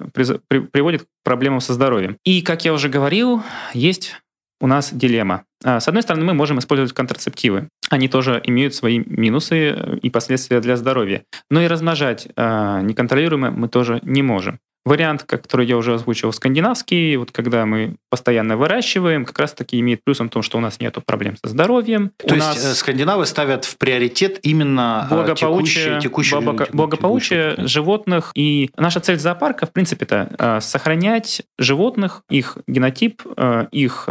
приводят 0.71 1.01
к 1.01 1.05
проблемам 1.25 1.59
со 1.59 1.73
здоровьем. 1.73 2.15
И, 2.23 2.41
как 2.41 2.63
я 2.63 2.71
уже 2.71 2.87
говорил, 2.87 3.43
есть 3.73 4.15
у 4.59 4.67
нас 4.67 4.93
дилемма. 4.93 5.43
А, 5.63 5.79
с 5.79 5.87
одной 5.87 6.03
стороны, 6.03 6.25
мы 6.25 6.33
можем 6.33 6.59
использовать 6.59 6.93
контрацептивы. 6.93 7.69
Они 7.89 8.07
тоже 8.07 8.41
имеют 8.43 8.75
свои 8.75 8.99
минусы 9.05 9.97
и 10.01 10.09
последствия 10.09 10.59
для 10.59 10.77
здоровья. 10.77 11.23
Но 11.49 11.61
и 11.61 11.67
размножать 11.67 12.27
а, 12.35 12.81
неконтролируемо 12.81 13.51
мы 13.51 13.67
тоже 13.69 13.99
не 14.03 14.23
можем. 14.23 14.59
Вариант, 14.87 15.23
который 15.23 15.65
я 15.65 15.75
уже 15.75 15.95
озвучил, 15.95 16.31
скандинавский, 16.31 17.17
вот 17.17 17.31
когда 17.31 17.65
мы 17.65 17.95
постоянно 18.09 18.55
выращиваем, 18.55 19.25
как 19.25 19.37
раз-таки 19.37 19.79
имеет 19.81 20.03
плюсом 20.03 20.29
том, 20.29 20.41
что 20.41 20.57
у 20.57 20.61
нас 20.61 20.79
нет 20.79 20.97
проблем 21.05 21.35
со 21.43 21.49
здоровьем. 21.49 22.11
То 22.17 22.33
у 22.33 22.37
есть 22.37 22.47
нас 22.47 22.63
э, 22.63 22.73
скандинавы 22.73 23.25
ставят 23.25 23.65
в 23.65 23.77
приоритет 23.77 24.39
именно 24.43 25.07
э, 25.09 25.13
благополучие, 25.13 25.99
текущие, 25.99 26.39
текущие, 26.39 26.69
благополучие 26.71 27.51
текущие. 27.51 27.67
животных. 27.67 28.31
И 28.33 28.69
наша 28.77 29.01
цель 29.01 29.19
зоопарка, 29.19 29.65
в 29.65 29.73
принципе, 29.73 30.05
это 30.05 30.29
э, 30.39 30.61
сохранять 30.61 31.41
животных, 31.59 32.23
их 32.29 32.57
генотип, 32.67 33.23
их 33.71 34.05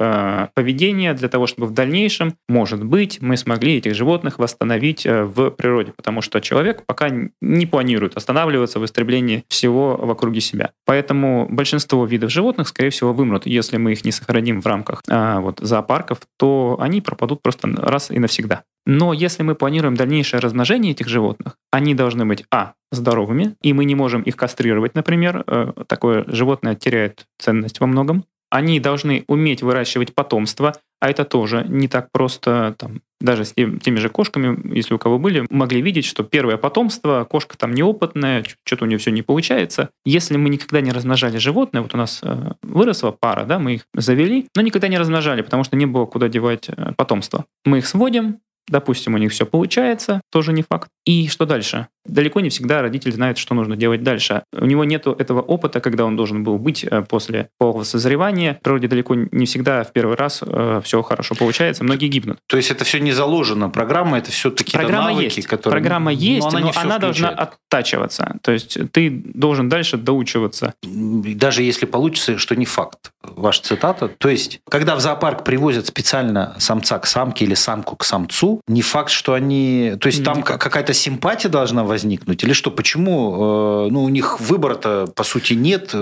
поведение 0.55 1.15
для 1.15 1.29
того, 1.29 1.47
чтобы 1.47 1.69
в 1.69 1.73
дальнейшем, 1.73 2.35
может 2.49 2.85
быть, 2.85 3.21
мы 3.21 3.37
смогли 3.37 3.79
этих 3.79 3.95
животных 3.95 4.39
восстановить 4.39 5.05
в 5.07 5.51
природе. 5.51 5.93
Потому 5.97 6.21
что 6.21 6.41
человек 6.41 6.85
пока 6.87 7.11
не 7.41 7.67
планирует 7.67 8.17
останавливаться 8.17 8.79
в 8.79 8.85
истреблении 8.85 9.45
всего 9.49 9.97
в 9.97 10.11
округе 10.11 10.41
себя. 10.67 10.73
Поэтому 10.85 11.47
большинство 11.51 12.05
видов 12.05 12.31
животных, 12.31 12.69
скорее 12.69 12.91
всего, 12.91 13.13
вымрут. 13.13 13.47
Если 13.47 13.77
мы 13.77 13.93
их 13.93 14.05
не 14.05 14.13
сохраним 14.13 14.61
в 14.61 14.67
рамках 14.67 15.03
а, 15.09 15.41
вот, 15.41 15.59
зоопарков, 15.61 16.21
то 16.39 16.77
они 16.81 17.01
пропадут 17.01 17.43
просто 17.43 17.69
раз 17.69 18.11
и 18.11 18.19
навсегда. 18.19 18.63
Но 18.87 19.13
если 19.13 19.43
мы 19.43 19.55
планируем 19.55 19.95
дальнейшее 19.95 20.41
размножение 20.41 20.93
этих 20.93 21.09
животных, 21.09 21.57
они 21.71 21.95
должны 21.95 22.25
быть, 22.25 22.45
а, 22.51 22.75
здоровыми, 22.93 23.57
и 23.63 23.73
мы 23.73 23.85
не 23.85 23.95
можем 23.95 24.23
их 24.23 24.37
кастрировать, 24.37 24.95
например. 24.95 25.43
Э, 25.47 25.73
такое 25.89 26.25
животное 26.29 26.77
теряет 26.77 27.27
ценность 27.39 27.81
во 27.81 27.87
многом. 27.89 28.25
Они 28.49 28.79
должны 28.79 29.25
уметь 29.27 29.63
выращивать 29.63 30.15
потомство, 30.15 30.73
а 31.01 31.11
это 31.11 31.25
тоже 31.25 31.65
не 31.69 31.89
так 31.89 32.11
просто, 32.11 32.75
там, 32.79 33.01
даже 33.21 33.45
с 33.45 33.53
теми, 33.53 33.97
же 33.97 34.09
кошками, 34.09 34.75
если 34.75 34.95
у 34.95 34.99
кого 34.99 35.19
были, 35.19 35.47
могли 35.51 35.81
видеть, 35.81 36.05
что 36.05 36.23
первое 36.23 36.57
потомство, 36.57 37.25
кошка 37.25 37.57
там 37.57 37.73
неопытная, 37.73 38.45
что-то 38.65 38.85
у 38.85 38.89
нее 38.89 38.99
все 38.99 39.11
не 39.11 39.23
получается. 39.23 39.91
Если 40.05 40.37
мы 40.37 40.49
никогда 40.49 40.81
не 40.81 40.93
размножали 40.93 41.39
животное, 41.39 41.83
вот 41.83 41.95
у 41.95 41.99
нас 41.99 42.21
э, 42.23 42.53
выросла 42.63 43.11
пара, 43.13 43.45
да, 43.45 43.59
мы 43.59 43.75
их 43.75 43.87
завели, 43.95 44.49
но 44.55 44.63
никогда 44.63 44.89
не 44.89 44.99
размножали, 44.99 45.43
потому 45.43 45.65
что 45.65 45.77
не 45.77 45.87
было 45.87 46.07
куда 46.07 46.29
девать 46.29 46.69
э, 46.69 46.93
потомство. 46.97 47.47
Мы 47.65 47.79
их 47.79 47.87
сводим, 47.87 48.41
Допустим, 48.69 49.15
у 49.15 49.19
них 49.19 49.33
все 49.33 49.47
получается, 49.47 50.21
тоже 50.31 50.53
не 50.53 50.63
факт. 50.63 50.89
И 51.05 51.29
что 51.29 51.47
дальше? 51.47 51.87
Далеко 52.05 52.41
не 52.41 52.51
всегда 52.51 52.83
родитель 52.83 53.13
знает, 53.13 53.39
что 53.39 53.55
нужно 53.55 53.77
делать 53.77 54.03
дальше. 54.03 54.43
У 54.53 54.65
него 54.65 54.85
нет 54.85 55.07
этого 55.07 55.41
опыта, 55.41 55.81
когда 55.81 56.05
он 56.05 56.17
должен 56.17 56.45
был 56.45 56.59
быть 56.59 56.85
э, 56.85 57.03
после 57.03 57.49
полового 57.59 57.85
созревания. 57.85 58.55
В 58.55 58.63
природе 58.63 58.89
далеко 58.89 59.15
не 59.15 59.47
всегда 59.47 59.85
в 59.85 59.93
первый 59.93 60.17
раз 60.17 60.43
э, 60.45 60.81
все 60.85 61.03
хорошо 61.03 61.35
получается, 61.35 61.85
многие 61.85 62.09
гибнут. 62.09 62.39
То 62.49 62.57
есть 62.57 62.71
это 62.71 62.85
все 62.85 62.99
не 62.99 63.13
заложено, 63.13 63.71
программа 63.71 64.19
это 64.19 64.31
все 64.31 64.51
такие 64.51 64.79
программа 64.79 65.11
навыки, 65.11 65.37
есть. 65.37 65.49
которые... 65.49 65.81
Программа 65.81 66.13
есть, 66.13 66.51
но 66.53 66.59
она, 66.59 66.67
но 66.67 66.73
она 66.75 66.99
должна 66.99 67.29
оттачиваться. 67.29 68.37
То 68.43 68.53
есть 68.53 68.79
ты 68.93 69.11
должен 69.11 69.69
дальше 69.69 69.97
доучиваться. 69.97 70.75
Даже 70.83 71.63
если 71.63 71.87
получится, 71.87 72.39
что 72.39 72.57
не 72.57 72.65
факт. 72.65 73.13
Ваша 73.37 73.63
цитата. 73.63 74.09
То 74.09 74.29
есть, 74.29 74.61
когда 74.69 74.97
в 74.97 75.01
зоопарк 75.01 75.45
привозят 75.45 75.87
специально 75.87 76.55
самца 76.59 76.99
к 76.99 77.07
самке 77.07 77.45
или 77.45 77.55
самку 77.55 77.97
к 77.97 78.05
самцу, 78.05 78.61
не 78.69 78.83
факт, 78.83 79.11
что 79.11 79.35
они... 79.35 79.95
То 80.01 80.07
есть, 80.07 80.25
там 80.25 80.43
какая-то 80.43 80.95
симпатия 80.95 81.49
должна 81.49 81.85
возникнуть? 81.85 82.45
Или 82.45 82.53
что? 82.53 82.71
Почему? 82.71 83.87
Э, 83.87 83.91
ну, 83.91 84.05
у 84.05 84.09
них 84.09 84.41
выбора-то, 84.41 85.07
по 85.15 85.25
сути, 85.25 85.55
нет, 85.55 85.95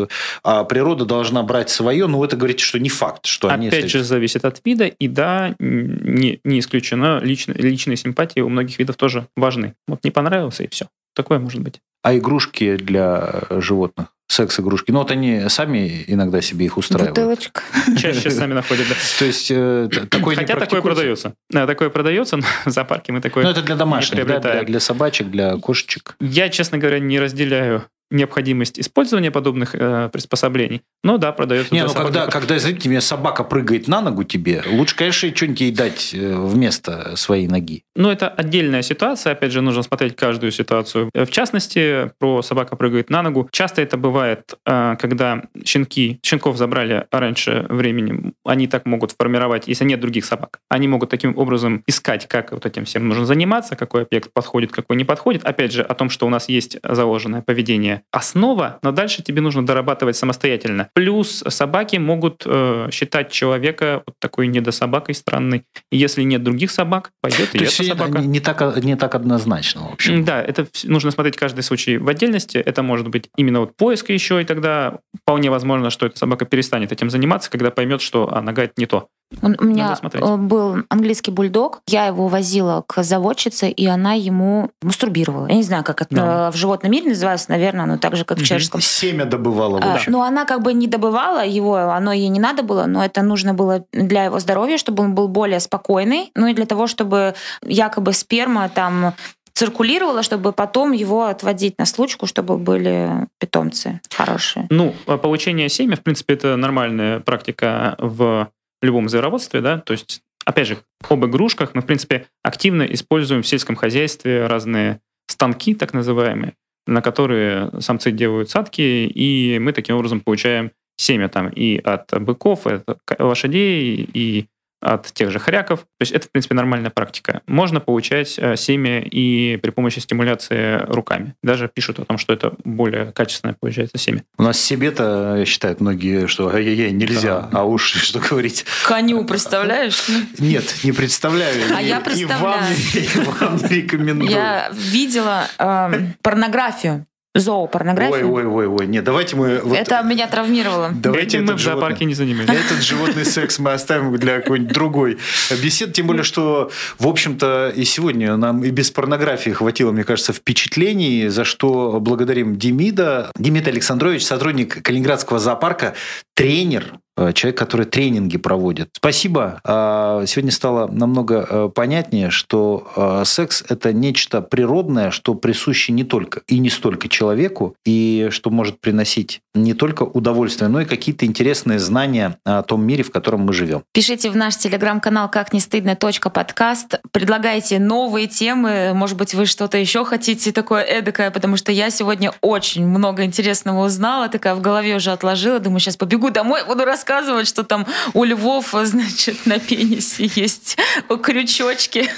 а 0.42 0.64
природа 0.64 1.04
должна 1.04 1.42
брать 1.42 1.70
свое. 1.70 2.06
Ну, 2.06 2.18
вы 2.18 2.26
это 2.26 2.36
говорите, 2.36 2.64
что 2.64 2.78
не 2.78 2.88
факт, 2.88 3.26
что 3.26 3.48
Опять 3.48 3.58
они... 3.58 3.68
Опять 3.68 3.90
же, 3.90 4.04
зависит 4.04 4.44
от 4.44 4.60
вида. 4.64 4.86
И 4.86 5.08
да, 5.08 5.54
не, 5.58 6.40
не 6.44 6.58
исключено, 6.60 7.20
личные, 7.22 7.56
личные 7.56 7.96
симпатии 7.96 8.40
у 8.40 8.48
многих 8.48 8.78
видов 8.78 8.96
тоже 8.96 9.26
важны. 9.36 9.74
Вот 9.86 10.04
не 10.04 10.10
понравился, 10.10 10.64
и 10.64 10.68
все. 10.68 10.86
Такое 11.14 11.38
может 11.38 11.60
быть. 11.60 11.80
А 12.02 12.16
игрушки 12.16 12.76
для 12.76 13.44
животных? 13.50 14.08
Секс-игрушки. 14.34 14.90
Ну, 14.90 14.98
вот 14.98 15.10
они 15.10 15.48
сами 15.48 16.04
иногда 16.06 16.40
себе 16.40 16.66
их 16.66 16.76
устраивают. 16.76 17.16
Бутылочка. 17.16 17.62
Чаще 17.96 18.30
сами 18.30 18.52
находят, 18.52 18.86
да. 18.88 18.94
То 19.18 19.24
есть, 19.24 19.50
э, 19.50 19.88
такое 20.10 20.36
Хотя 20.36 20.56
такое 20.56 20.82
продается. 20.82 21.34
Да, 21.50 21.66
такое 21.66 21.90
продается, 21.90 22.36
но 22.36 22.44
в 22.64 22.70
зоопарке 22.70 23.12
мы 23.12 23.20
такое 23.20 23.44
Ну, 23.44 23.50
это 23.50 23.62
для 23.62 23.76
домашних, 23.76 24.26
для 24.66 24.80
собачек, 24.80 25.28
для 25.28 25.56
кошечек. 25.56 26.16
Я, 26.20 26.48
честно 26.48 26.78
говоря, 26.78 26.98
не 26.98 27.18
разделяю 27.18 27.84
необходимость 28.14 28.78
использования 28.78 29.30
подобных 29.30 29.74
э, 29.74 30.08
приспособлений. 30.12 30.82
Но 31.02 31.18
да, 31.18 31.32
продается. 31.32 31.74
Не, 31.74 31.84
ну 31.84 31.92
когда, 31.92 32.26
когда, 32.26 32.56
извините 32.56 32.88
меня, 32.88 33.00
собака 33.00 33.44
прыгает 33.44 33.88
на 33.88 34.00
ногу 34.00 34.24
тебе, 34.24 34.62
лучше, 34.66 34.96
конечно, 34.96 35.34
что-нибудь 35.34 35.60
ей 35.60 35.72
дать 35.72 36.14
э, 36.14 36.34
вместо 36.36 37.16
своей 37.16 37.48
ноги. 37.48 37.82
Ну, 37.96 38.10
это 38.10 38.28
отдельная 38.28 38.82
ситуация. 38.82 39.32
Опять 39.32 39.52
же, 39.52 39.60
нужно 39.60 39.82
смотреть 39.82 40.16
каждую 40.16 40.52
ситуацию. 40.52 41.10
В 41.14 41.26
частности, 41.26 42.10
про 42.18 42.42
собака 42.42 42.76
прыгает 42.76 43.10
на 43.10 43.22
ногу. 43.22 43.48
Часто 43.50 43.82
это 43.82 43.96
бывает, 43.96 44.54
э, 44.64 44.96
когда 44.98 45.42
щенки, 45.64 46.20
щенков 46.22 46.56
забрали 46.56 47.06
раньше 47.10 47.66
времени, 47.68 48.32
они 48.44 48.66
так 48.66 48.86
могут 48.86 49.12
формировать, 49.18 49.68
если 49.68 49.84
нет 49.84 50.00
других 50.00 50.24
собак, 50.24 50.60
они 50.68 50.88
могут 50.88 51.10
таким 51.10 51.36
образом 51.36 51.82
искать, 51.86 52.26
как 52.28 52.52
вот 52.52 52.66
этим 52.66 52.84
всем 52.84 53.08
нужно 53.08 53.26
заниматься, 53.26 53.76
какой 53.76 54.02
объект 54.02 54.32
подходит, 54.32 54.72
какой 54.72 54.96
не 54.96 55.04
подходит. 55.04 55.44
Опять 55.44 55.72
же, 55.72 55.82
о 55.82 55.94
том, 55.94 56.10
что 56.10 56.26
у 56.26 56.30
нас 56.30 56.48
есть 56.48 56.78
заложенное 56.82 57.42
поведение 57.42 58.02
основа, 58.10 58.78
но 58.82 58.92
дальше 58.92 59.22
тебе 59.22 59.40
нужно 59.40 59.64
дорабатывать 59.64 60.16
самостоятельно. 60.16 60.88
Плюс 60.94 61.42
собаки 61.48 61.96
могут 61.96 62.42
э, 62.46 62.88
считать 62.92 63.30
человека 63.30 64.02
вот 64.06 64.16
такой 64.18 64.46
недособакой 64.46 65.14
странной. 65.14 65.64
И 65.90 65.96
если 65.96 66.22
нет 66.22 66.42
других 66.42 66.70
собак, 66.70 67.10
пойдет 67.20 67.50
То 67.50 67.58
и 67.58 67.62
эта 67.62 67.84
собака. 67.84 68.18
Не, 68.18 68.40
так, 68.40 68.82
не 68.82 68.96
так 68.96 69.14
однозначно, 69.14 69.88
в 69.88 69.92
общем. 69.94 70.24
Да, 70.24 70.42
это 70.42 70.66
нужно 70.84 71.10
смотреть 71.10 71.36
каждый 71.36 71.62
случай 71.62 71.98
в 71.98 72.08
отдельности. 72.08 72.58
Это 72.58 72.82
может 72.82 73.08
быть 73.08 73.28
именно 73.36 73.60
вот 73.60 73.76
поиск 73.76 74.10
еще, 74.10 74.40
и 74.40 74.44
тогда 74.44 74.98
вполне 75.22 75.50
возможно, 75.50 75.90
что 75.90 76.06
эта 76.06 76.18
собака 76.18 76.44
перестанет 76.44 76.92
этим 76.92 77.10
заниматься, 77.10 77.50
когда 77.50 77.70
поймет, 77.70 78.00
что 78.00 78.32
а, 78.32 78.40
нога 78.40 78.64
это 78.64 78.74
не 78.76 78.86
то. 78.86 79.08
У 79.42 79.64
меня 79.64 79.96
э, 80.02 80.36
был 80.36 80.78
английский 80.88 81.30
бульдог, 81.30 81.80
я 81.86 82.06
его 82.06 82.28
возила 82.28 82.84
к 82.86 83.02
заводчице, 83.02 83.70
и 83.70 83.86
она 83.86 84.14
ему 84.14 84.70
мастурбировала. 84.82 85.46
Я 85.48 85.54
не 85.54 85.62
знаю, 85.62 85.84
как 85.84 86.02
это 86.02 86.14
да. 86.14 86.50
в 86.50 86.56
животном 86.56 86.92
мире 86.92 87.10
называется, 87.10 87.50
наверное, 87.50 87.86
но 87.86 87.98
так 87.98 88.16
же, 88.16 88.24
как 88.24 88.38
в 88.38 88.44
человеческом. 88.44 88.80
Семя 88.80 89.24
добывала, 89.24 89.78
а. 89.78 89.94
А, 89.94 89.98
ну, 90.06 90.22
она 90.22 90.44
как 90.44 90.62
бы 90.62 90.72
не 90.72 90.86
добывала 90.86 91.44
его, 91.44 91.76
оно 91.76 92.12
ей 92.12 92.28
не 92.28 92.40
надо 92.40 92.62
было, 92.62 92.86
но 92.86 93.04
это 93.04 93.22
нужно 93.22 93.54
было 93.54 93.84
для 93.92 94.24
его 94.24 94.38
здоровья, 94.38 94.78
чтобы 94.78 95.02
он 95.02 95.14
был 95.14 95.28
более 95.28 95.60
спокойный, 95.60 96.30
ну 96.34 96.46
и 96.46 96.54
для 96.54 96.66
того, 96.66 96.86
чтобы 96.86 97.34
якобы 97.62 98.12
сперма 98.12 98.68
там 98.68 99.14
циркулировала, 99.54 100.22
чтобы 100.22 100.52
потом 100.52 100.92
его 100.92 101.26
отводить 101.26 101.78
на 101.78 101.86
случку, 101.86 102.26
чтобы 102.26 102.58
были 102.58 103.28
питомцы 103.38 104.00
хорошие. 104.12 104.66
Ну, 104.70 104.94
а 105.06 105.16
получение 105.16 105.68
семя, 105.68 105.96
в 105.96 106.00
принципе, 106.00 106.34
это 106.34 106.56
нормальная 106.56 107.20
практика 107.20 107.94
в 107.98 108.48
любом 108.84 109.08
звероводстве, 109.08 109.60
да, 109.60 109.78
то 109.78 109.92
есть, 109.92 110.22
опять 110.44 110.66
же, 110.66 110.78
об 111.08 111.24
игрушках. 111.24 111.74
Мы, 111.74 111.82
в 111.82 111.86
принципе, 111.86 112.26
активно 112.42 112.82
используем 112.82 113.42
в 113.42 113.46
сельском 113.46 113.76
хозяйстве 113.76 114.46
разные 114.46 115.00
станки, 115.26 115.74
так 115.74 115.92
называемые, 115.92 116.54
на 116.86 117.02
которые 117.02 117.70
самцы 117.80 118.10
делают 118.10 118.50
садки, 118.50 118.82
и 118.82 119.58
мы 119.58 119.72
таким 119.72 119.96
образом 119.96 120.20
получаем 120.20 120.70
семя 120.96 121.28
там 121.28 121.48
и 121.48 121.78
от 121.78 122.10
быков, 122.22 122.66
и 122.66 122.74
от 122.74 123.00
лошадей, 123.18 124.08
и 124.12 124.46
от 124.84 125.12
тех 125.12 125.30
же 125.30 125.38
хряков. 125.38 125.80
То 125.80 125.86
есть 126.00 126.12
это, 126.12 126.26
в 126.26 126.30
принципе, 126.30 126.54
нормальная 126.54 126.90
практика. 126.90 127.40
Можно 127.46 127.80
получать 127.80 128.38
э, 128.38 128.56
семя 128.56 129.00
и 129.00 129.56
при 129.56 129.70
помощи 129.70 129.98
стимуляции 129.98 130.84
руками. 130.86 131.34
Даже 131.42 131.68
пишут 131.68 131.98
о 132.00 132.04
том, 132.04 132.18
что 132.18 132.32
это 132.32 132.52
более 132.64 133.12
качественное 133.12 133.56
получается 133.58 133.98
семя. 133.98 134.24
У 134.38 134.42
нас 134.42 134.60
себе-то 134.60 135.44
считают 135.46 135.80
многие, 135.80 136.26
что 136.26 136.54
ай-яй-яй, 136.54 136.92
нельзя, 136.92 137.40
да. 137.40 137.60
а 137.60 137.64
уж 137.64 137.92
что 138.02 138.20
говорить. 138.20 138.66
Коню 138.86 139.24
представляешь? 139.24 140.06
Нет, 140.38 140.74
не 140.84 140.92
представляю. 140.92 141.74
А 141.74 141.80
я 141.80 142.00
представляю. 142.00 142.76
И 142.94 143.18
вам, 143.18 143.58
рекомендую. 143.68 144.30
Я 144.30 144.70
видела 144.72 145.48
эм, 145.58 146.14
порнографию 146.22 147.06
зоопорнографию. 147.34 148.32
Ой, 148.32 148.44
ой, 148.44 148.66
ой, 148.66 148.66
ой. 148.66 148.86
Нет, 148.86 149.04
давайте 149.04 149.34
мы... 149.34 149.58
Вот, 149.58 149.76
Это 149.76 150.02
меня 150.02 150.28
травмировало. 150.28 150.90
Давайте 150.94 151.38
Этим 151.38 151.46
мы 151.46 151.54
в 151.54 151.60
зоопарке 151.60 152.04
не 152.04 152.14
занимаемся. 152.14 152.54
Этот 152.54 152.82
животный 152.82 153.24
секс 153.24 153.58
мы 153.58 153.72
оставим 153.72 154.14
для 154.16 154.40
какой-нибудь 154.40 154.72
другой 154.72 155.18
беседы. 155.62 155.92
Тем 155.92 156.06
более, 156.06 156.22
что, 156.22 156.70
в 156.98 157.08
общем-то, 157.08 157.72
и 157.74 157.84
сегодня 157.84 158.36
нам 158.36 158.62
и 158.62 158.70
без 158.70 158.90
порнографии 158.90 159.50
хватило, 159.50 159.90
мне 159.90 160.04
кажется, 160.04 160.32
впечатлений, 160.32 161.28
за 161.28 161.44
что 161.44 161.98
благодарим 162.00 162.56
Демида. 162.56 163.30
Демид 163.36 163.66
Александрович, 163.66 164.24
сотрудник 164.24 164.82
Калининградского 164.82 165.40
зоопарка, 165.40 165.94
тренер 166.34 167.00
человек, 167.32 167.58
который 167.58 167.86
тренинги 167.86 168.38
проводит. 168.38 168.88
Спасибо. 168.96 169.60
А, 169.64 170.24
сегодня 170.26 170.50
стало 170.50 170.88
намного 170.88 171.46
э, 171.48 171.68
понятнее, 171.72 172.30
что 172.30 172.90
э, 172.96 173.22
секс– 173.24 173.62
это 173.68 173.92
нечто 173.92 174.42
природное, 174.42 175.10
что 175.10 175.34
присуще 175.34 175.92
не 175.92 176.04
только 176.04 176.42
и 176.48 176.58
не 176.58 176.70
столько 176.70 177.08
человеку, 177.08 177.76
и 177.84 178.28
что 178.30 178.50
может 178.50 178.80
приносить 178.80 179.40
не 179.54 179.74
только 179.74 180.02
удовольствие, 180.02 180.68
но 180.68 180.80
и 180.80 180.84
какие-то 180.84 181.26
интересные 181.26 181.78
знания 181.78 182.38
о 182.44 182.62
том 182.62 182.84
мире, 182.84 183.04
в 183.04 183.12
котором 183.12 183.42
мы 183.42 183.52
живем. 183.52 183.82
Пишите 183.92 184.30
в 184.30 184.36
наш 184.36 184.56
телеграм-канал 184.56 185.30
«Как 185.30 185.52
не 185.52 185.60
стыдно. 185.60 185.96
подкаст». 185.96 187.00
Предлагайте 187.12 187.78
новые 187.78 188.26
темы. 188.26 188.92
Может 188.94 189.16
быть, 189.16 189.34
вы 189.34 189.46
что-то 189.46 189.78
еще 189.78 190.04
хотите 190.04 190.50
такое 190.50 190.82
эдакое, 190.82 191.30
потому 191.30 191.56
что 191.56 191.70
я 191.70 191.90
сегодня 191.90 192.32
очень 192.40 192.86
много 192.86 193.22
интересного 193.24 193.84
узнала, 193.84 194.28
такая 194.28 194.54
в 194.54 194.60
голове 194.60 194.96
уже 194.96 195.12
отложила. 195.12 195.60
Думаю, 195.60 195.78
сейчас 195.78 195.96
побегу 195.96 196.30
домой, 196.30 196.62
буду 196.66 196.84
рассказывать 196.84 197.03
рассказывать, 197.04 197.46
что 197.46 197.64
там 197.64 197.86
у 198.14 198.24
львов, 198.24 198.74
значит, 198.84 199.44
на 199.44 199.58
пенисе 199.58 200.30
есть 200.34 200.78
крючочки. 201.22 202.08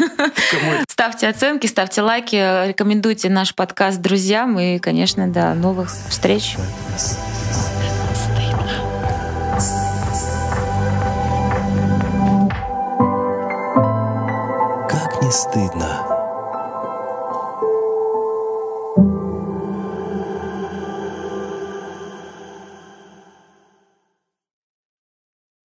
Ставьте 0.89 1.29
оценки, 1.29 1.67
ставьте 1.67 2.03
лайки, 2.03 2.37
рекомендуйте 2.69 3.29
наш 3.29 3.55
подкаст 3.55 4.01
друзьям 4.01 4.59
и, 4.61 4.79
конечно, 4.79 5.27
до 5.27 5.55
новых 5.55 5.91
встреч. 6.09 6.57
Как 14.89 15.23
не 15.23 15.33
стыдно. 15.33 16.06